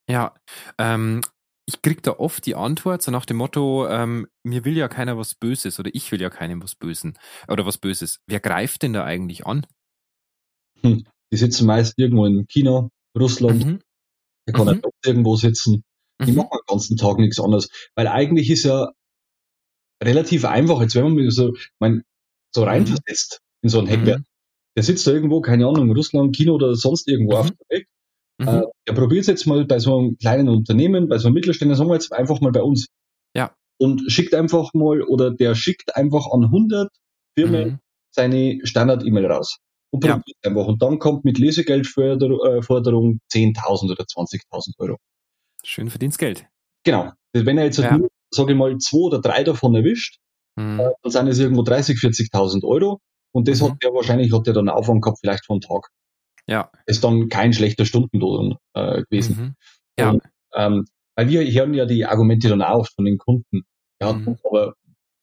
[0.08, 0.34] Ja,
[0.78, 1.22] ähm,
[1.66, 5.16] ich krieg da oft die Antwort so nach dem Motto, ähm, mir will ja keiner
[5.16, 7.18] was Böses oder ich will ja keinem was Bösen
[7.48, 8.20] oder was Böses.
[8.26, 9.66] Wer greift denn da eigentlich an?
[10.82, 13.80] Hm, die sitzen meist irgendwo in China, Russland, mhm.
[14.46, 14.82] der kann mhm.
[15.04, 15.84] irgendwo sitzen.
[16.22, 16.38] Die mhm.
[16.38, 17.68] machen den ganzen Tag nichts anderes.
[17.96, 18.92] Weil eigentlich ist ja
[20.02, 22.02] relativ einfach, jetzt wenn man so, mein,
[22.54, 22.68] so mhm.
[22.68, 24.20] reinversetzt in so ein Hackwerk.
[24.20, 24.24] Mhm.
[24.76, 27.56] Der sitzt da irgendwo, keine Ahnung, in Russland, China oder sonst irgendwo auf mhm.
[27.60, 27.86] der Welt.
[28.38, 28.48] Mhm.
[28.48, 31.76] Äh, er probiert es jetzt mal bei so einem kleinen Unternehmen, bei so einem Mittelständler,
[31.76, 32.88] sagen wir jetzt einfach mal bei uns.
[33.36, 33.54] Ja.
[33.78, 36.90] Und schickt einfach mal, oder der schickt einfach an 100
[37.36, 37.78] Firmen mhm.
[38.10, 39.58] seine Standard-E-Mail raus.
[39.90, 40.50] Und probiert ja.
[40.50, 40.66] einfach.
[40.66, 44.96] Und dann kommt mit Lesegeldforderung 10.000 oder 20.000 Euro.
[45.62, 46.46] Schön verdientes Geld.
[46.84, 47.12] Genau.
[47.32, 47.96] Wenn er jetzt ja.
[47.96, 50.18] nur sage ich mal, zwei oder drei davon erwischt,
[50.56, 50.80] mhm.
[50.80, 53.00] äh, dann sind es irgendwo 30, 40.000 Euro.
[53.32, 53.70] Und das mhm.
[53.70, 55.88] hat der wahrscheinlich, hat der dann Aufwand gehabt, vielleicht von Tag.
[56.46, 56.70] Ja.
[56.86, 59.36] Ist dann kein schlechter Stundenlohn äh, gewesen.
[59.36, 59.54] Mhm.
[59.98, 60.10] Ja.
[60.10, 60.22] Und,
[60.54, 60.84] ähm,
[61.16, 63.62] weil wir hören ja die Argumente dann auch von den Kunden.
[64.00, 64.36] Ja, mhm.
[64.44, 64.74] aber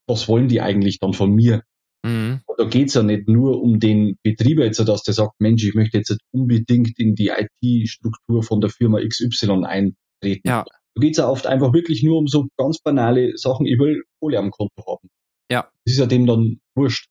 [0.08, 1.64] was wollen die eigentlich dann von mir?
[2.04, 2.42] Mhm.
[2.58, 5.98] Da geht's ja nicht nur um den Betrieber jetzt, dass der sagt, Mensch, ich möchte
[5.98, 10.48] jetzt unbedingt in die IT-Struktur von der Firma XY eintreten.
[10.48, 10.66] Ja.
[10.96, 14.04] Da geht es ja oft einfach wirklich nur um so ganz banale Sachen, ich will
[14.20, 15.10] Kohle am Konto haben.
[15.52, 15.70] Ja.
[15.86, 17.10] Das ist ja dem dann wurscht.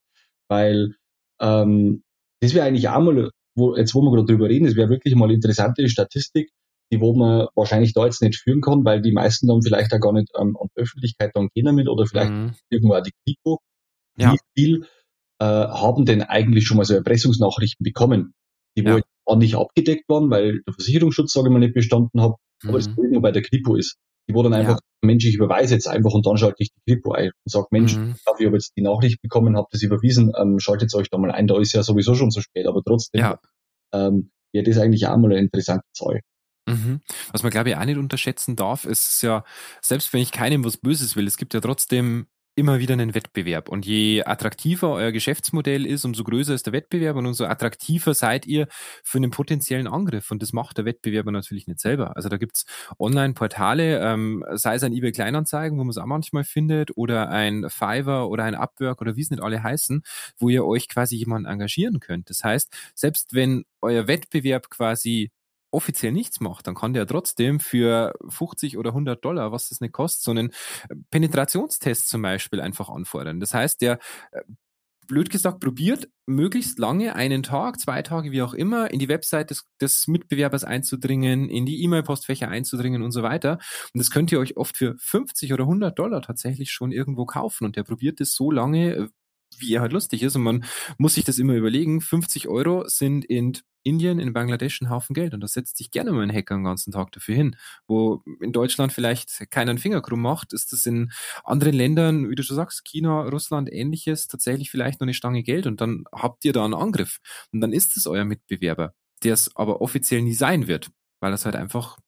[0.49, 0.97] Weil
[1.41, 2.03] ähm,
[2.41, 5.15] das wäre eigentlich auch mal, wo, jetzt wo wir gerade drüber reden, das wäre wirklich
[5.15, 6.51] mal interessante Statistik,
[6.93, 10.01] die wo man wahrscheinlich da jetzt nicht führen kann, weil die meisten dann vielleicht auch
[10.01, 12.55] gar nicht ähm, an Öffentlichkeit dann gehen damit oder vielleicht mhm.
[12.69, 13.61] irgendwo auch die Kripo.
[14.19, 14.33] Ja.
[14.33, 14.87] Wie viel
[15.41, 18.35] äh, haben denn eigentlich schon mal so Erpressungsnachrichten bekommen,
[18.77, 18.95] die ja.
[18.95, 22.35] wohl ordentlich abgedeckt waren, weil der Versicherungsschutz, sage ich mal, nicht bestanden hat,
[22.69, 23.23] aber das Problem mhm.
[23.23, 23.97] bei der Kripo ist.
[24.29, 24.81] Die wo dann einfach, ja.
[25.03, 27.97] Mensch, ich überweise jetzt einfach und dann schalte ich die Kripo ein und sage, Mensch,
[27.97, 28.15] mhm.
[28.17, 31.47] ich habe jetzt die Nachricht bekommen, habe das überwiesen, ähm, schaltet euch da mal ein,
[31.47, 33.41] da ist ja sowieso schon zu spät, aber trotzdem ja.
[33.93, 36.21] ähm, wäre das eigentlich auch mal eine interessante Zahl.
[36.69, 37.01] Mhm.
[37.33, 39.45] Was man, glaube ich, auch nicht unterschätzen darf, ist ja,
[39.81, 42.27] selbst wenn ich keinem was Böses will, es gibt ja trotzdem
[42.61, 43.71] immer wieder einen Wettbewerb.
[43.71, 48.47] Und je attraktiver euer Geschäftsmodell ist, umso größer ist der Wettbewerb und umso attraktiver seid
[48.47, 48.69] ihr
[49.03, 50.31] für einen potenziellen Angriff.
[50.31, 52.17] Und das macht der Wettbewerber natürlich nicht selber.
[52.17, 52.67] Also da gibt's
[52.99, 57.67] Online-Portale, ähm, sei es ein eBay Kleinanzeigen, wo man es auch manchmal findet, oder ein
[57.71, 60.03] Fiverr oder ein Upwork oder wie es nicht alle heißen,
[60.39, 62.29] wo ihr euch quasi jemanden engagieren könnt.
[62.29, 65.31] Das heißt, selbst wenn euer Wettbewerb quasi
[65.71, 69.93] offiziell nichts macht, dann kann der trotzdem für 50 oder 100 Dollar, was das nicht
[69.93, 70.51] kostet, so einen
[70.89, 73.41] äh, Penetrationstest zum Beispiel einfach anfordern.
[73.41, 73.99] Das heißt, der
[74.33, 74.43] äh,
[75.11, 79.51] blöd gesagt, probiert möglichst lange, einen Tag, zwei Tage, wie auch immer, in die Website
[79.51, 83.59] des, des Mitbewerbers einzudringen, in die E-Mail-Postfächer einzudringen und so weiter.
[83.93, 87.65] Und das könnt ihr euch oft für 50 oder 100 Dollar tatsächlich schon irgendwo kaufen.
[87.65, 89.11] Und der probiert es so lange,
[89.59, 90.37] wie er halt lustig ist.
[90.37, 90.65] Und man
[90.99, 92.01] muss sich das immer überlegen.
[92.01, 95.35] 50 Euro sind in Indien, in Bangladesch ein Haufen Geld.
[95.35, 97.57] Und da setzt sich gerne mal ein Hacker den ganzen Tag dafür hin.
[97.87, 101.13] Wo in Deutschland vielleicht keiner einen Finger krumm macht, ist das in
[101.45, 105.67] anderen Ländern, wie du schon sagst, China, Russland, ähnliches, tatsächlich vielleicht noch eine Stange Geld.
[105.67, 107.19] Und dann habt ihr da einen Angriff.
[107.53, 111.45] Und dann ist es euer Mitbewerber, der es aber offiziell nie sein wird, weil es
[111.45, 111.99] halt einfach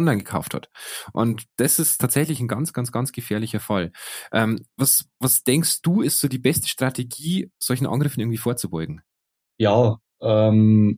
[0.00, 0.68] online gekauft hat.
[1.12, 3.92] Und das ist tatsächlich ein ganz, ganz, ganz gefährlicher Fall.
[4.32, 9.02] Ähm, was, was denkst du, ist so die beste Strategie, solchen Angriffen irgendwie vorzubeugen?
[9.58, 10.96] Ja, ähm,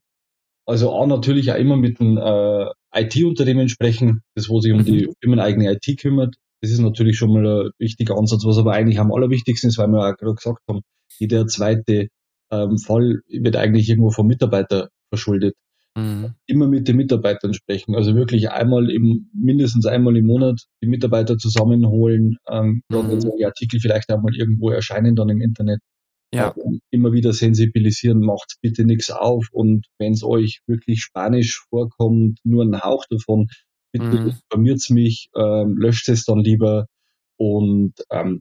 [0.67, 4.85] also auch natürlich auch immer mit einem äh, IT-Unternehmen sprechen, das wo sich um mhm.
[4.85, 6.37] die firmeneigene IT kümmert.
[6.61, 9.89] Das ist natürlich schon mal ein wichtiger Ansatz, was aber eigentlich am allerwichtigsten ist, weil
[9.89, 10.83] wir auch gerade gesagt haben,
[11.19, 12.09] jeder zweite
[12.53, 15.55] ähm, Fall wird eigentlich irgendwo vom Mitarbeiter verschuldet.
[15.97, 16.35] Mhm.
[16.47, 17.95] Immer mit den Mitarbeitern sprechen.
[17.95, 22.37] Also wirklich einmal im, mindestens einmal im Monat die Mitarbeiter zusammenholen.
[22.49, 23.21] Ähm, mhm.
[23.39, 25.81] die Artikel vielleicht einmal irgendwo erscheinen dann im Internet.
[26.35, 26.55] Ja.
[26.65, 32.39] Ähm, immer wieder sensibilisieren, macht bitte nichts auf und wenn es euch wirklich Spanisch vorkommt,
[32.43, 33.49] nur ein Hauch davon,
[33.93, 34.29] bitte mhm.
[34.29, 36.87] informiert mich, ähm, löscht es dann lieber
[37.37, 38.41] und ähm,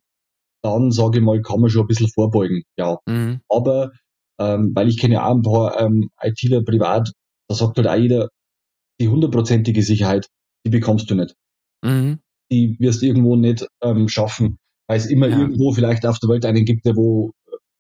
[0.64, 2.98] dann sage ich mal, kann man schon ein bisschen vorbeugen, ja.
[3.06, 3.42] Mhm.
[3.50, 3.92] Aber
[4.40, 7.12] ähm, weil ich kenne auch ein paar ähm, ITler privat,
[7.52, 8.30] da sagt halt auch jeder,
[9.00, 10.28] die hundertprozentige Sicherheit,
[10.66, 11.36] die bekommst du nicht.
[11.84, 12.20] Mhm.
[12.52, 15.40] Die wirst du irgendwo nicht ähm, schaffen, weil es immer ja.
[15.40, 17.32] irgendwo vielleicht auf der Welt einen gibt, der wo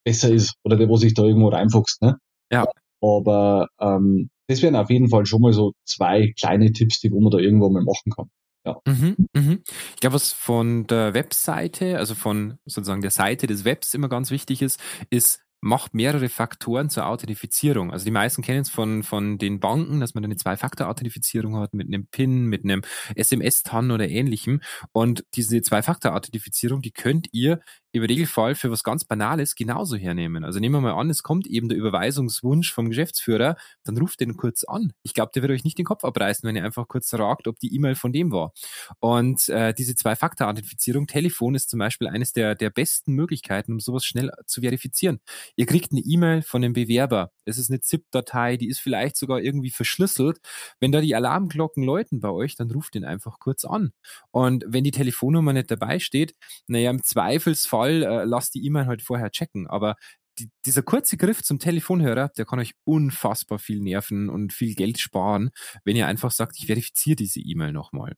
[0.03, 2.01] besser ist oder der wo sich da irgendwo reinfuchst.
[2.01, 2.17] Ne?
[2.51, 2.65] Ja.
[3.01, 7.21] Aber ähm, das wären auf jeden Fall schon mal so zwei kleine Tipps, die wo
[7.21, 8.29] man da irgendwo mal machen kann.
[8.65, 8.79] Ja.
[8.85, 9.63] Mhm, mhm.
[9.95, 14.29] Ich glaube, was von der Webseite, also von sozusagen der Seite des Webs immer ganz
[14.29, 14.79] wichtig ist,
[15.09, 17.91] ist macht mehrere Faktoren zur Authentifizierung.
[17.91, 21.87] Also die meisten kennen es von, von den Banken, dass man eine Zwei-Faktor-Authentifizierung hat mit
[21.87, 22.81] einem PIN, mit einem
[23.15, 24.61] SMS-TAN oder ähnlichem.
[24.91, 30.43] Und diese Zwei-Faktor-Authentifizierung, die könnt ihr im Regelfall für was ganz Banales genauso hernehmen.
[30.43, 34.37] Also nehmen wir mal an, es kommt eben der Überweisungswunsch vom Geschäftsführer, dann ruft den
[34.37, 34.93] kurz an.
[35.03, 37.59] Ich glaube, der wird euch nicht den Kopf abreißen, wenn ihr einfach kurz fragt, ob
[37.59, 38.53] die E-Mail von dem war.
[38.99, 44.05] Und äh, diese Zwei-Faktor-Authentifizierung, Telefon ist zum Beispiel eines der, der besten Möglichkeiten, um sowas
[44.05, 45.19] schnell zu verifizieren.
[45.55, 47.31] Ihr kriegt eine E-Mail von einem Bewerber.
[47.45, 50.39] Es ist eine ZIP-Datei, die ist vielleicht sogar irgendwie verschlüsselt.
[50.79, 53.91] Wenn da die Alarmglocken läuten bei euch, dann ruft den einfach kurz an.
[54.31, 56.35] Und wenn die Telefonnummer nicht dabei steht,
[56.67, 59.67] naja, im Zweifelsfall äh, lasst die E-Mail halt vorher checken.
[59.67, 59.95] Aber
[60.39, 64.99] die, dieser kurze Griff zum Telefonhörer, der kann euch unfassbar viel nerven und viel Geld
[64.99, 65.51] sparen,
[65.83, 68.15] wenn ihr einfach sagt, ich verifiziere diese E-Mail nochmal.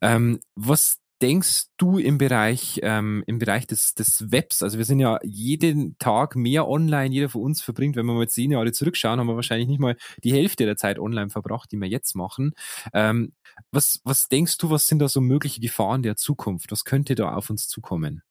[0.00, 4.62] Ähm, was denkst du im Bereich, ähm, im Bereich des, des Webs?
[4.62, 8.28] Also wir sind ja jeden Tag mehr online, jeder von uns verbringt, wenn wir mal
[8.28, 11.76] zehn Jahre zurückschauen, haben wir wahrscheinlich nicht mal die Hälfte der Zeit online verbracht, die
[11.76, 12.52] wir jetzt machen.
[12.92, 13.32] Ähm,
[13.72, 16.70] was, was denkst du, was sind da so mögliche Gefahren der Zukunft?
[16.70, 18.22] Was könnte da auf uns zukommen?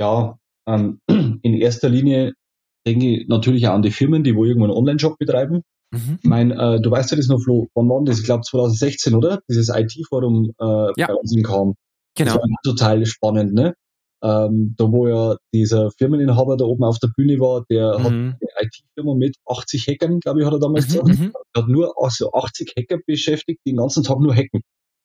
[0.00, 2.34] Ja, ähm, in erster Linie
[2.86, 5.62] denke ich natürlich auch an die Firmen, die wo irgendwo einen Online-Shop betreiben.
[5.92, 6.18] Mhm.
[6.22, 8.18] Ich mein, äh, du weißt ja das noch, Flo, wann war das?
[8.18, 9.40] Ich glaube 2016, oder?
[9.48, 10.64] Dieses IT-Forum äh,
[10.96, 11.06] ja.
[11.06, 11.74] bei uns in Kam.
[12.16, 12.32] Genau.
[12.32, 13.74] Das war total spannend, ne?
[14.22, 18.02] Ähm, da wo ja dieser Firmeninhaber da oben auf der Bühne war, der mhm.
[18.02, 21.18] hat eine IT-Firma mit 80 Hackern, glaube ich, hat er damals mhm, gesagt.
[21.18, 21.32] Mhm.
[21.54, 24.62] Er hat nur also 80 Hacker beschäftigt, die den ganzen Tag nur hacken.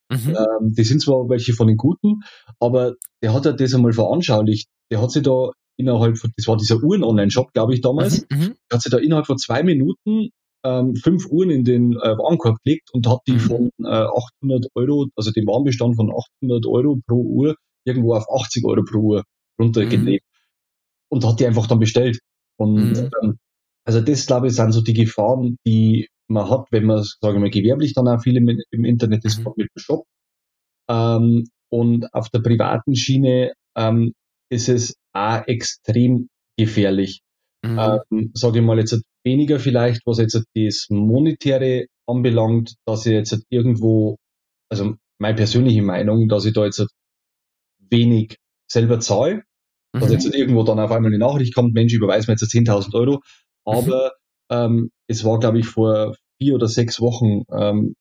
[0.10, 0.36] Mhm.
[0.36, 2.22] Ähm, die sind zwar welche von den Guten,
[2.60, 4.70] aber der hat ja das einmal veranschaulicht.
[4.92, 8.56] Der hat sich da innerhalb von, das war dieser Uhren-Online-Shop, glaube ich, damals, mhm, mhm.
[8.70, 10.30] der hat sich da innerhalb von zwei Minuten
[10.64, 13.40] ähm, fünf Uhren in den äh, Warenkorb gelegt und hat die mhm.
[13.40, 18.66] von äh, 800 Euro, also den Warenbestand von 800 Euro pro Uhr irgendwo auf 80
[18.66, 19.24] Euro pro Uhr
[19.60, 21.08] runtergelegt mhm.
[21.10, 22.20] und hat die einfach dann bestellt.
[22.58, 23.10] Und mhm.
[23.22, 23.38] ähm,
[23.86, 27.42] also das, glaube ich, sind so die Gefahren, die man hat, wenn man, sagen wir
[27.42, 29.54] mal, gewerblich dann auch viel im, im Internet ist, mhm.
[29.56, 30.06] mit dem Shop.
[30.90, 34.14] Ähm, und auf der privaten Schiene ähm,
[34.50, 37.22] ist es auch extrem gefährlich.
[37.64, 37.80] Mhm.
[37.80, 43.40] Ähm, sage ich mal jetzt weniger vielleicht, was jetzt das Monetäre anbelangt, dass ich jetzt
[43.50, 44.18] irgendwo,
[44.70, 46.86] also meine persönliche Meinung, dass ich da jetzt
[47.90, 48.38] wenig
[48.72, 49.44] selber zahle,
[49.94, 50.00] mhm.
[50.00, 53.22] dass jetzt irgendwo dann auf einmal eine Nachricht kommt, Mensch, überweis mir jetzt 10.000 Euro,
[53.66, 54.14] aber
[54.50, 54.56] mhm.
[54.56, 57.94] ähm, es war, glaube ich, vor vier oder sechs Wochen, ähm,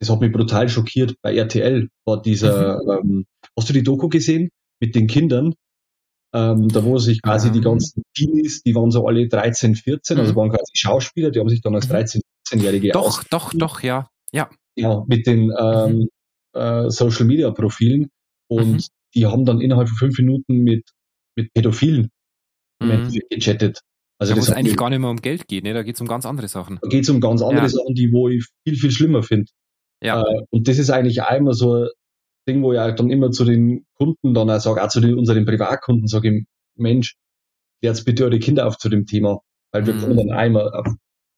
[0.00, 2.90] das hat mich brutal schockiert, bei RTL war dieser, mhm.
[2.90, 3.24] ähm,
[3.56, 4.50] hast du die Doku gesehen
[4.80, 5.54] mit den Kindern,
[6.34, 7.64] ähm, da wo sich quasi die ähm.
[7.64, 10.36] ganzen Teenies, die waren so alle 13, 14, also mhm.
[10.36, 12.58] waren quasi Schauspieler, die haben sich dann als 13, mhm.
[12.58, 14.08] 14-Jährige Doch, doch, doch, ja.
[14.32, 14.50] Ja.
[14.76, 16.08] Ja, mit den ähm, mhm.
[16.60, 18.10] äh, Social Media Profilen
[18.50, 18.84] und mhm.
[19.14, 20.90] die haben dann innerhalb von fünf Minuten mit,
[21.36, 22.10] mit Pädophilen
[22.82, 23.12] mhm.
[23.30, 23.80] gechattet.
[24.18, 25.72] Also ja, wo es eigentlich gar nicht mehr um Geld geht, ne?
[25.72, 26.78] da geht es um ganz andere Sachen.
[26.82, 27.68] Da geht es um ganz andere ja.
[27.68, 29.50] Sachen, die wo ich viel, viel schlimmer finde.
[30.02, 30.22] Ja.
[30.22, 31.86] Äh, und das ist eigentlich einmal so
[32.48, 35.44] Ding, wo ich dann immer zu den Kunden dann auch sage, auch zu den, unseren
[35.44, 36.44] Privatkunden sage ich,
[36.76, 37.16] Mensch,
[37.80, 39.40] klärt bitte eure Kinder auf zu dem Thema,
[39.72, 40.00] weil wir mhm.
[40.00, 40.70] kommen dann einmal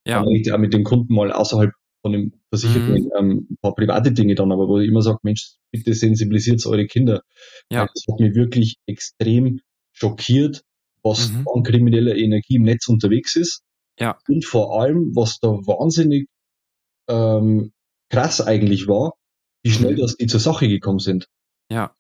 [0.07, 0.23] ja.
[0.23, 1.71] auch mit den Kunden mal außerhalb
[2.03, 3.11] von dem Versicherten mhm.
[3.19, 6.87] ähm, ein paar private Dinge dann, aber wo ich immer sage, Mensch, bitte sensibilisiert eure
[6.87, 7.23] Kinder.
[7.71, 7.87] Ja.
[7.93, 9.61] Das hat mich wirklich extrem
[9.93, 10.63] schockiert,
[11.03, 11.47] was mhm.
[11.53, 13.63] an krimineller Energie im Netz unterwegs ist.
[13.99, 14.17] Ja.
[14.29, 16.29] Und vor allem, was da wahnsinnig
[17.09, 17.73] ähm,
[18.09, 19.15] krass eigentlich war,
[19.67, 20.01] wie schnell mhm.
[20.01, 21.27] das die zur Sache gekommen sind.
[21.71, 21.93] Ja.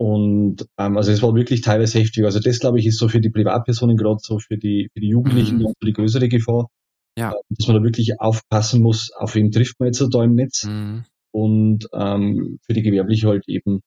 [0.00, 2.24] Und ähm, also es war wirklich teilweise heftig.
[2.24, 5.08] Also das, glaube ich, ist so für die Privatpersonen gerade so für die, für die
[5.08, 5.72] Jugendlichen mhm.
[5.82, 6.68] die größere Gefahr.
[7.16, 7.30] Ja.
[7.30, 10.64] Äh, dass man da wirklich aufpassen muss, auf wen trifft man jetzt da im Netz.
[10.64, 11.04] Mhm.
[11.30, 13.80] Und ähm, für die Gewerbliche halt eben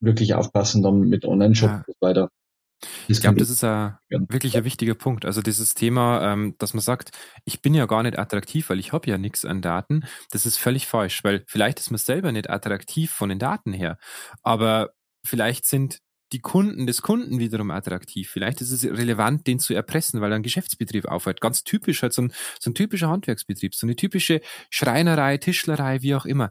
[0.00, 1.84] wirklich aufpassen dann mit Online-Shop ja.
[2.00, 2.30] weiter.
[3.08, 5.24] Ich glaube, das ist ein, wirklich ein wichtiger Punkt.
[5.24, 7.10] Also dieses Thema, ähm, dass man sagt,
[7.44, 10.58] ich bin ja gar nicht attraktiv, weil ich habe ja nichts an Daten, das ist
[10.58, 13.98] völlig falsch, weil vielleicht ist man selber nicht attraktiv von den Daten her,
[14.42, 14.90] aber
[15.24, 16.00] vielleicht sind
[16.32, 18.28] die Kunden des Kunden wiederum attraktiv.
[18.28, 21.40] Vielleicht ist es relevant, den zu erpressen, weil er einen Geschäftsbetrieb aufhört.
[21.40, 26.14] Ganz typisch halt so ein, so ein typischer Handwerksbetrieb, so eine typische Schreinerei, Tischlerei, wie
[26.14, 26.50] auch immer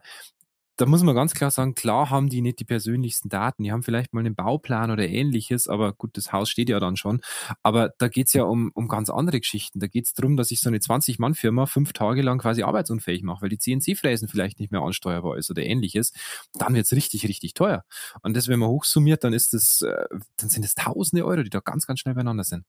[0.77, 3.63] da muss man ganz klar sagen, klar haben die nicht die persönlichsten Daten.
[3.63, 6.95] Die haben vielleicht mal einen Bauplan oder ähnliches, aber gut, das Haus steht ja dann
[6.95, 7.21] schon.
[7.63, 9.79] Aber da geht's ja um, um ganz andere Geschichten.
[9.79, 13.49] Da geht's darum, dass ich so eine 20-Mann-Firma fünf Tage lang quasi arbeitsunfähig mache, weil
[13.49, 16.13] die CNC-Fräsen vielleicht nicht mehr ansteuerbar ist oder ähnliches.
[16.53, 17.83] Dann wird's richtig, richtig teuer.
[18.21, 20.05] Und das, wenn man hochsummiert, dann ist das, äh,
[20.37, 22.63] dann sind es tausende Euro, die da ganz, ganz schnell beieinander sind.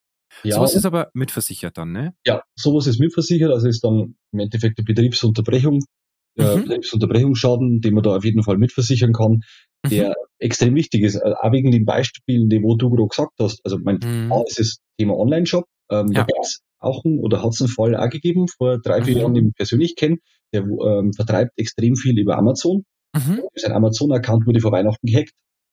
[0.45, 2.15] Ja, sowas ist aber mitversichert dann, ne?
[2.27, 5.83] Ja, sowas ist mitversichert, also ist dann im Endeffekt eine Betriebsunterbrechung
[6.39, 6.63] mhm.
[6.63, 9.43] Betriebsunterbrechungsschaden, den man da auf jeden Fall mitversichern kann,
[9.85, 9.91] mhm.
[9.91, 11.17] der extrem wichtig ist.
[11.17, 13.61] Äh, auch wegen den Beispielen, die wo du gerade gesagt hast.
[13.65, 14.33] Also mein mhm.
[14.33, 15.65] A ist das Thema Online-Shop.
[15.91, 16.25] Ähm, ja.
[16.25, 19.15] Da gab es auch ein, oder hat es einen Fall auch gegeben, vor drei, vier
[19.15, 19.21] mhm.
[19.21, 20.19] Jahren, den ich persönlich kenne,
[20.53, 22.85] der ähm, vertreibt extrem viel über Amazon.
[23.15, 23.43] Mhm.
[23.55, 25.33] Sein Amazon-Account wurde vor Weihnachten gehackt.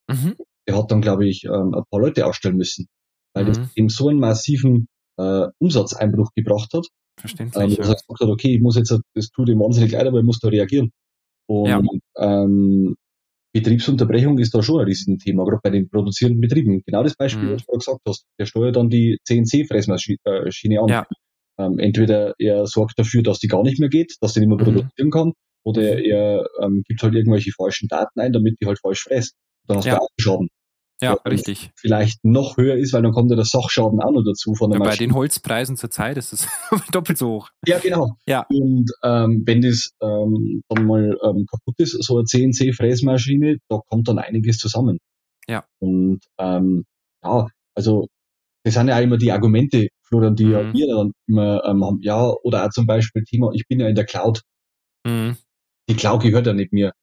[0.09, 0.35] Mhm.
[0.67, 2.87] Der hat dann, glaube ich, ähm, ein paar Leute ausstellen müssen,
[3.33, 6.87] weil das eben so einen massiven äh, Umsatzeinbruch gebracht hat,
[7.27, 7.63] Verständlich.
[7.63, 10.39] Ähm, das heißt, okay, ich muss jetzt, das tut ihm wahnsinnig leid, aber ich muss
[10.39, 10.91] da reagieren.
[11.47, 11.81] Und ja.
[12.17, 12.95] ähm,
[13.53, 16.81] Betriebsunterbrechung ist da schon ein Riesenthema, gerade bei den produzierenden Betrieben.
[16.85, 17.53] Genau das Beispiel, mhm.
[17.53, 18.25] was du gerade gesagt hast.
[18.39, 20.89] Der steuert dann die CNC-Fräsmaschine an.
[20.89, 21.07] Ja.
[21.57, 24.57] Ähm, entweder er sorgt dafür, dass die gar nicht mehr geht, dass sie nicht mehr
[24.57, 24.63] mhm.
[24.63, 25.31] produzieren kann,
[25.63, 26.03] oder mhm.
[26.03, 29.35] er ähm, gibt halt irgendwelche falschen Daten ein, damit die halt falsch fräst.
[29.67, 29.95] Dann hast ja.
[29.95, 30.49] du auch Schaden.
[31.01, 31.71] Ja, richtig.
[31.75, 34.79] Vielleicht noch höher ist, weil dann kommt ja der Sachschaden auch noch dazu von der
[34.79, 36.47] ja, Bei den Holzpreisen zur Zeit ist es
[36.91, 37.49] doppelt so hoch.
[37.67, 38.15] Ja, genau.
[38.27, 38.45] Ja.
[38.49, 44.07] Und ähm, wenn das ähm, dann mal ähm, kaputt ist, so eine CNC-Fräsmaschine, da kommt
[44.07, 44.99] dann einiges zusammen.
[45.47, 45.65] Ja.
[45.79, 46.85] Und ähm,
[47.23, 48.07] ja, also
[48.63, 50.51] das sind ja auch immer die Argumente, Florian, die mhm.
[50.51, 51.99] ja wir dann immer ähm, haben.
[52.01, 54.41] Ja, oder auch zum Beispiel Thema, ich bin ja in der Cloud.
[55.05, 55.35] Mhm.
[55.89, 56.93] Die Cloud gehört ja nicht mir.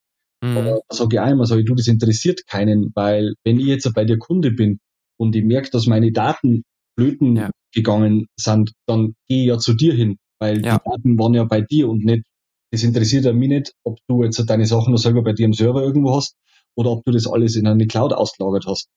[0.42, 0.56] Mhm.
[0.56, 3.66] Aber da sage ich auch immer, sag ich, du, das interessiert keinen, weil wenn ich
[3.66, 4.80] jetzt bei dir Kunde bin
[5.18, 6.64] und ich merke, dass meine Daten
[6.96, 7.50] blöden ja.
[7.72, 10.78] gegangen sind, dann gehe ich ja zu dir hin, weil ja.
[10.78, 12.24] die Daten waren ja bei dir und nicht,
[12.72, 15.52] das interessiert ja mich nicht, ob du jetzt deine Sachen noch selber bei dir im
[15.52, 16.36] Server irgendwo hast
[16.74, 18.88] oder ob du das alles in eine Cloud ausgelagert hast.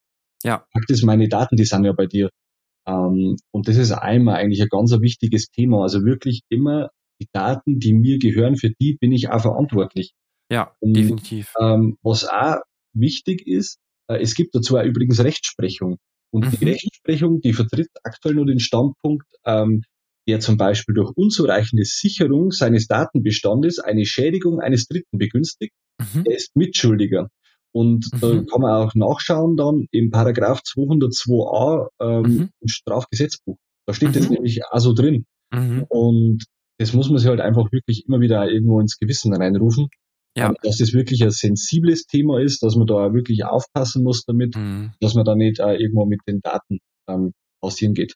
[0.44, 0.66] Ja.
[0.74, 2.30] Fakt ist, meine Daten, die sind ja bei dir.
[2.88, 5.84] Ähm, und das ist einmal eigentlich ein ganz wichtiges Thema.
[5.84, 6.90] Also wirklich immer
[7.22, 10.14] die Daten, die mir gehören, für die bin ich auch verantwortlich.
[10.52, 11.54] Ja, und, definitiv.
[11.60, 12.58] Ähm, was auch
[12.94, 15.98] wichtig ist, äh, es gibt dazu auch übrigens Rechtsprechung.
[16.32, 16.52] Und mhm.
[16.52, 19.84] die Rechtsprechung, die vertritt aktuell nur den Standpunkt, ähm,
[20.28, 26.24] der zum Beispiel durch unzureichende Sicherung seines Datenbestandes eine Schädigung eines Dritten begünstigt, mhm.
[26.24, 27.30] der ist Mitschuldiger.
[27.72, 28.20] Und mhm.
[28.22, 32.50] da kann man auch nachschauen dann im Paragraph 202a ähm, mhm.
[32.60, 33.58] im Strafgesetzbuch.
[33.86, 34.14] Da steht mhm.
[34.14, 35.26] das nämlich auch so drin.
[35.54, 35.86] Mhm.
[35.90, 36.46] Und
[36.80, 39.90] das muss man sich halt einfach wirklich immer wieder irgendwo ins Gewissen reinrufen.
[40.38, 40.54] Ja.
[40.64, 44.92] Dass das wirklich ein sensibles Thema ist, dass man da wirklich aufpassen muss damit, mhm.
[45.00, 48.16] dass man da nicht äh, irgendwo mit den Daten ähm, hausieren geht.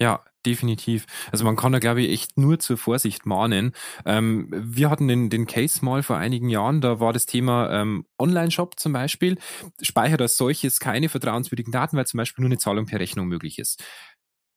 [0.00, 1.06] Ja, definitiv.
[1.32, 3.72] Also man kann da, glaube ich, echt nur zur Vorsicht mahnen.
[4.06, 8.06] Ähm, wir hatten den, den Case mal vor einigen Jahren, da war das Thema ähm,
[8.18, 9.38] Online-Shop zum Beispiel,
[9.82, 13.58] speichert als solches keine vertrauenswürdigen Daten, weil zum Beispiel nur eine Zahlung per Rechnung möglich
[13.58, 13.82] ist.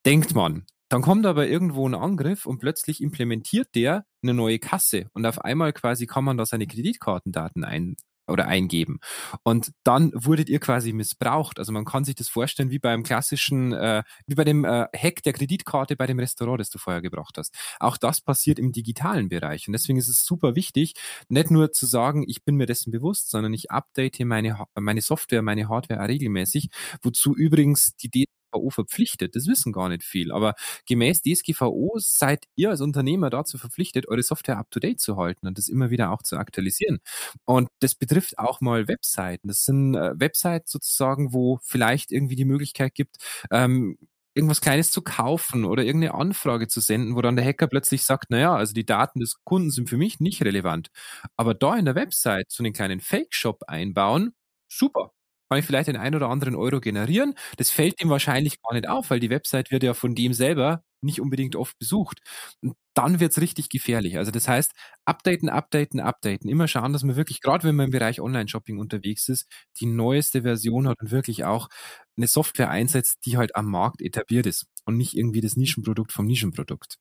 [0.05, 5.07] Denkt man, dann kommt aber irgendwo ein Angriff und plötzlich implementiert der eine neue Kasse
[5.13, 7.95] und auf einmal quasi kann man da seine Kreditkartendaten ein
[8.27, 8.99] oder eingeben.
[9.43, 11.59] Und dann wurdet ihr quasi missbraucht.
[11.59, 15.23] Also man kann sich das vorstellen wie beim klassischen, äh, wie bei dem äh, Hack
[15.23, 17.55] der Kreditkarte bei dem Restaurant, das du vorher gebracht hast.
[17.79, 19.67] Auch das passiert im digitalen Bereich.
[19.67, 20.93] Und deswegen ist es super wichtig,
[21.29, 25.41] nicht nur zu sagen, ich bin mir dessen bewusst, sondern ich update meine, meine Software,
[25.41, 26.69] meine Hardware auch regelmäßig,
[27.01, 28.09] wozu übrigens die
[28.51, 29.35] DSGVO verpflichtet.
[29.35, 30.31] Das wissen gar nicht viel.
[30.31, 35.57] Aber gemäß DSGVO seid ihr als Unternehmer dazu verpflichtet, eure Software up-to-date zu halten und
[35.57, 36.99] das immer wieder auch zu aktualisieren.
[37.45, 39.47] Und das betrifft auch mal Webseiten.
[39.47, 43.17] Das sind äh, Websites sozusagen, wo vielleicht irgendwie die Möglichkeit gibt,
[43.51, 43.97] ähm,
[44.33, 48.29] irgendwas Kleines zu kaufen oder irgendeine Anfrage zu senden, wo dann der Hacker plötzlich sagt,
[48.31, 50.89] naja, also die Daten des Kunden sind für mich nicht relevant.
[51.35, 54.33] Aber da in der Website so einen kleinen Fake-Shop einbauen,
[54.69, 55.11] super.
[55.51, 57.35] Kann ich vielleicht den einen oder anderen Euro generieren.
[57.57, 60.81] Das fällt ihm wahrscheinlich gar nicht auf, weil die Website wird ja von dem selber
[61.01, 62.21] nicht unbedingt oft besucht.
[62.61, 64.17] Und dann wird's richtig gefährlich.
[64.17, 64.71] Also das heißt,
[65.03, 66.49] updaten, updaten, updaten.
[66.49, 69.45] Immer schauen, dass man wirklich, gerade wenn man im Bereich Online-Shopping unterwegs ist,
[69.81, 71.67] die neueste Version hat und wirklich auch
[72.15, 76.27] eine Software einsetzt, die halt am Markt etabliert ist und nicht irgendwie das Nischenprodukt vom
[76.27, 76.95] Nischenprodukt.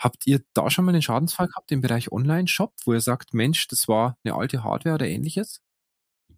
[0.00, 3.68] Habt ihr da schon mal einen Schadensfall gehabt im Bereich Online-Shop, wo ihr sagt, Mensch,
[3.68, 5.60] das war eine alte Hardware oder ähnliches?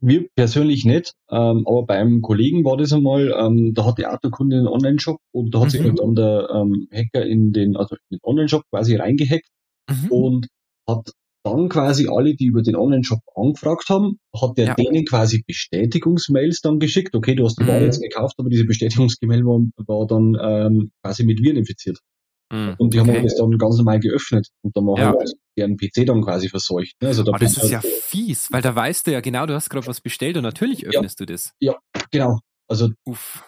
[0.07, 4.59] Wir persönlich nicht, ähm, aber beim Kollegen war das einmal, ähm, da hat die Autokunde
[4.59, 5.71] einen Online-Shop und da hat mhm.
[5.71, 9.49] sich dann der ähm, Hacker in den, also in den Online-Shop quasi reingehackt
[9.89, 10.11] mhm.
[10.11, 10.47] und
[10.87, 11.11] hat
[11.43, 14.75] dann quasi alle, die über den Online-Shop angefragt haben, hat der ja.
[14.75, 17.15] denen quasi Bestätigungsmails dann geschickt.
[17.15, 17.87] Okay, du hast die Ware mhm.
[17.87, 21.99] jetzt gekauft, aber diese Bestätigungsmail war, war dann ähm, quasi mit Viren infiziert.
[22.55, 22.75] Mhm.
[22.79, 23.17] Und die okay.
[23.17, 25.09] haben das dann ganz normal geöffnet und dann machen ja.
[25.09, 26.95] halt deren PC dann quasi verseucht.
[27.03, 27.09] Ne?
[27.09, 29.55] Also da oh, das ist halt ja fies, weil da weißt du ja genau, du
[29.55, 31.27] hast gerade was bestellt und natürlich öffnest ja.
[31.27, 31.53] du das.
[31.59, 31.77] Ja,
[32.13, 32.39] genau.
[32.69, 33.43] Also Uff.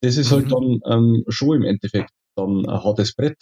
[0.00, 0.80] das ist halt mhm.
[0.82, 3.36] dann ähm, schon im Endeffekt dann ein hartes Brett.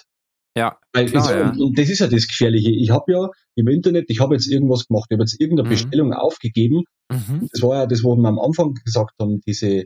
[0.56, 1.50] Ja, Weil klar, das, ja.
[1.50, 2.70] Und, und, das ist ja das Gefährliche.
[2.70, 5.72] Ich habe ja im Internet, ich habe jetzt irgendwas gemacht, ich habe jetzt irgendeine mhm.
[5.72, 6.84] Bestellung aufgegeben.
[7.10, 7.48] Mhm.
[7.52, 9.84] Das war ja das, wo wir am Anfang gesagt haben, diese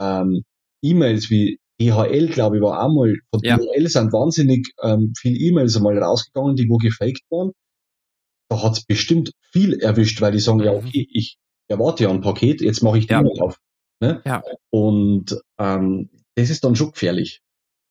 [0.00, 0.42] ähm,
[0.82, 3.56] E-Mails wie DHL, glaube ich, war auch mal, von ja.
[3.56, 7.52] DHL sind wahnsinnig ähm, viele E-Mails einmal rausgegangen, die wo gefaked waren.
[8.50, 10.64] Da hat's bestimmt viel erwischt, weil die sagen, mhm.
[10.64, 11.36] ja, okay, ich
[11.68, 13.20] erwarte ja ein Paket, jetzt mache ich die ja.
[13.20, 13.58] E-Mail auf.
[14.00, 14.22] Ne?
[14.24, 14.42] Ja.
[14.70, 17.42] Und ähm, das ist dann schon gefährlich.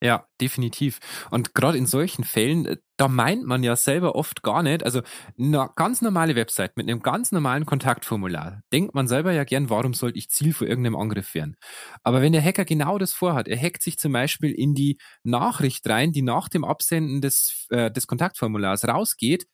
[0.01, 0.99] Ja, definitiv.
[1.31, 5.01] Und gerade in solchen Fällen, äh, da meint man ja selber oft gar nicht, also
[5.39, 9.95] eine ganz normale Website mit einem ganz normalen Kontaktformular, denkt man selber ja gern, warum
[9.95, 11.55] sollte ich Ziel vor irgendeinem Angriff werden?
[12.03, 15.87] Aber wenn der Hacker genau das vorhat, er hackt sich zum Beispiel in die Nachricht
[15.89, 19.47] rein, die nach dem Absenden des, äh, des Kontaktformulars rausgeht,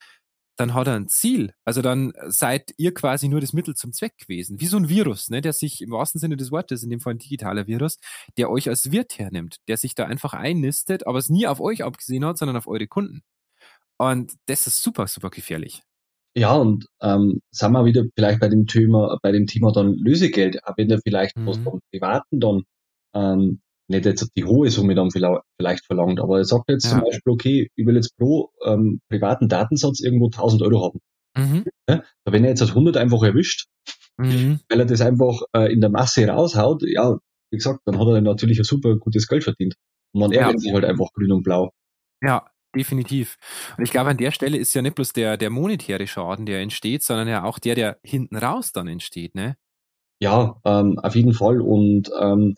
[0.56, 1.52] dann hat er ein Ziel.
[1.64, 4.60] Also dann seid ihr quasi nur das Mittel zum Zweck gewesen.
[4.60, 7.14] Wie so ein Virus, ne, der sich im wahrsten Sinne des Wortes, in dem Fall
[7.14, 7.98] ein digitaler Virus,
[8.36, 11.82] der euch als Wirt hernimmt, der sich da einfach einnistet, aber es nie auf euch
[11.82, 13.22] abgesehen hat, sondern auf eure Kunden.
[13.98, 15.82] Und das ist super, super gefährlich.
[16.36, 20.64] Ja, und ähm, sind wir wieder vielleicht bei dem Thema, bei dem Thema dann Lösegeld,
[20.64, 21.46] auch wenn der vielleicht mhm.
[21.46, 22.62] was vom Privaten dann
[23.14, 26.90] ähm, nicht jetzt die hohe Summe dann vielleicht verlangt, aber er sagt jetzt ja.
[26.92, 31.00] zum Beispiel, okay, ich will jetzt pro ähm, privaten Datensatz irgendwo 1000 Euro haben.
[31.36, 31.64] Mhm.
[31.88, 33.66] Ja, wenn er jetzt das 100 einfach erwischt,
[34.16, 34.60] mhm.
[34.68, 37.18] weil er das einfach äh, in der Masse raushaut, ja,
[37.50, 39.74] wie gesagt, dann hat er natürlich ein super gutes Geld verdient.
[40.12, 40.58] Und man ärgert ja.
[40.58, 41.70] sich halt einfach grün und blau.
[42.22, 43.36] Ja, definitiv.
[43.76, 46.60] Und ich glaube, an der Stelle ist ja nicht bloß der, der monetäre Schaden, der
[46.60, 49.56] entsteht, sondern ja auch der, der hinten raus dann entsteht, ne?
[50.20, 51.60] Ja, ähm, auf jeden Fall.
[51.60, 52.56] Und ähm,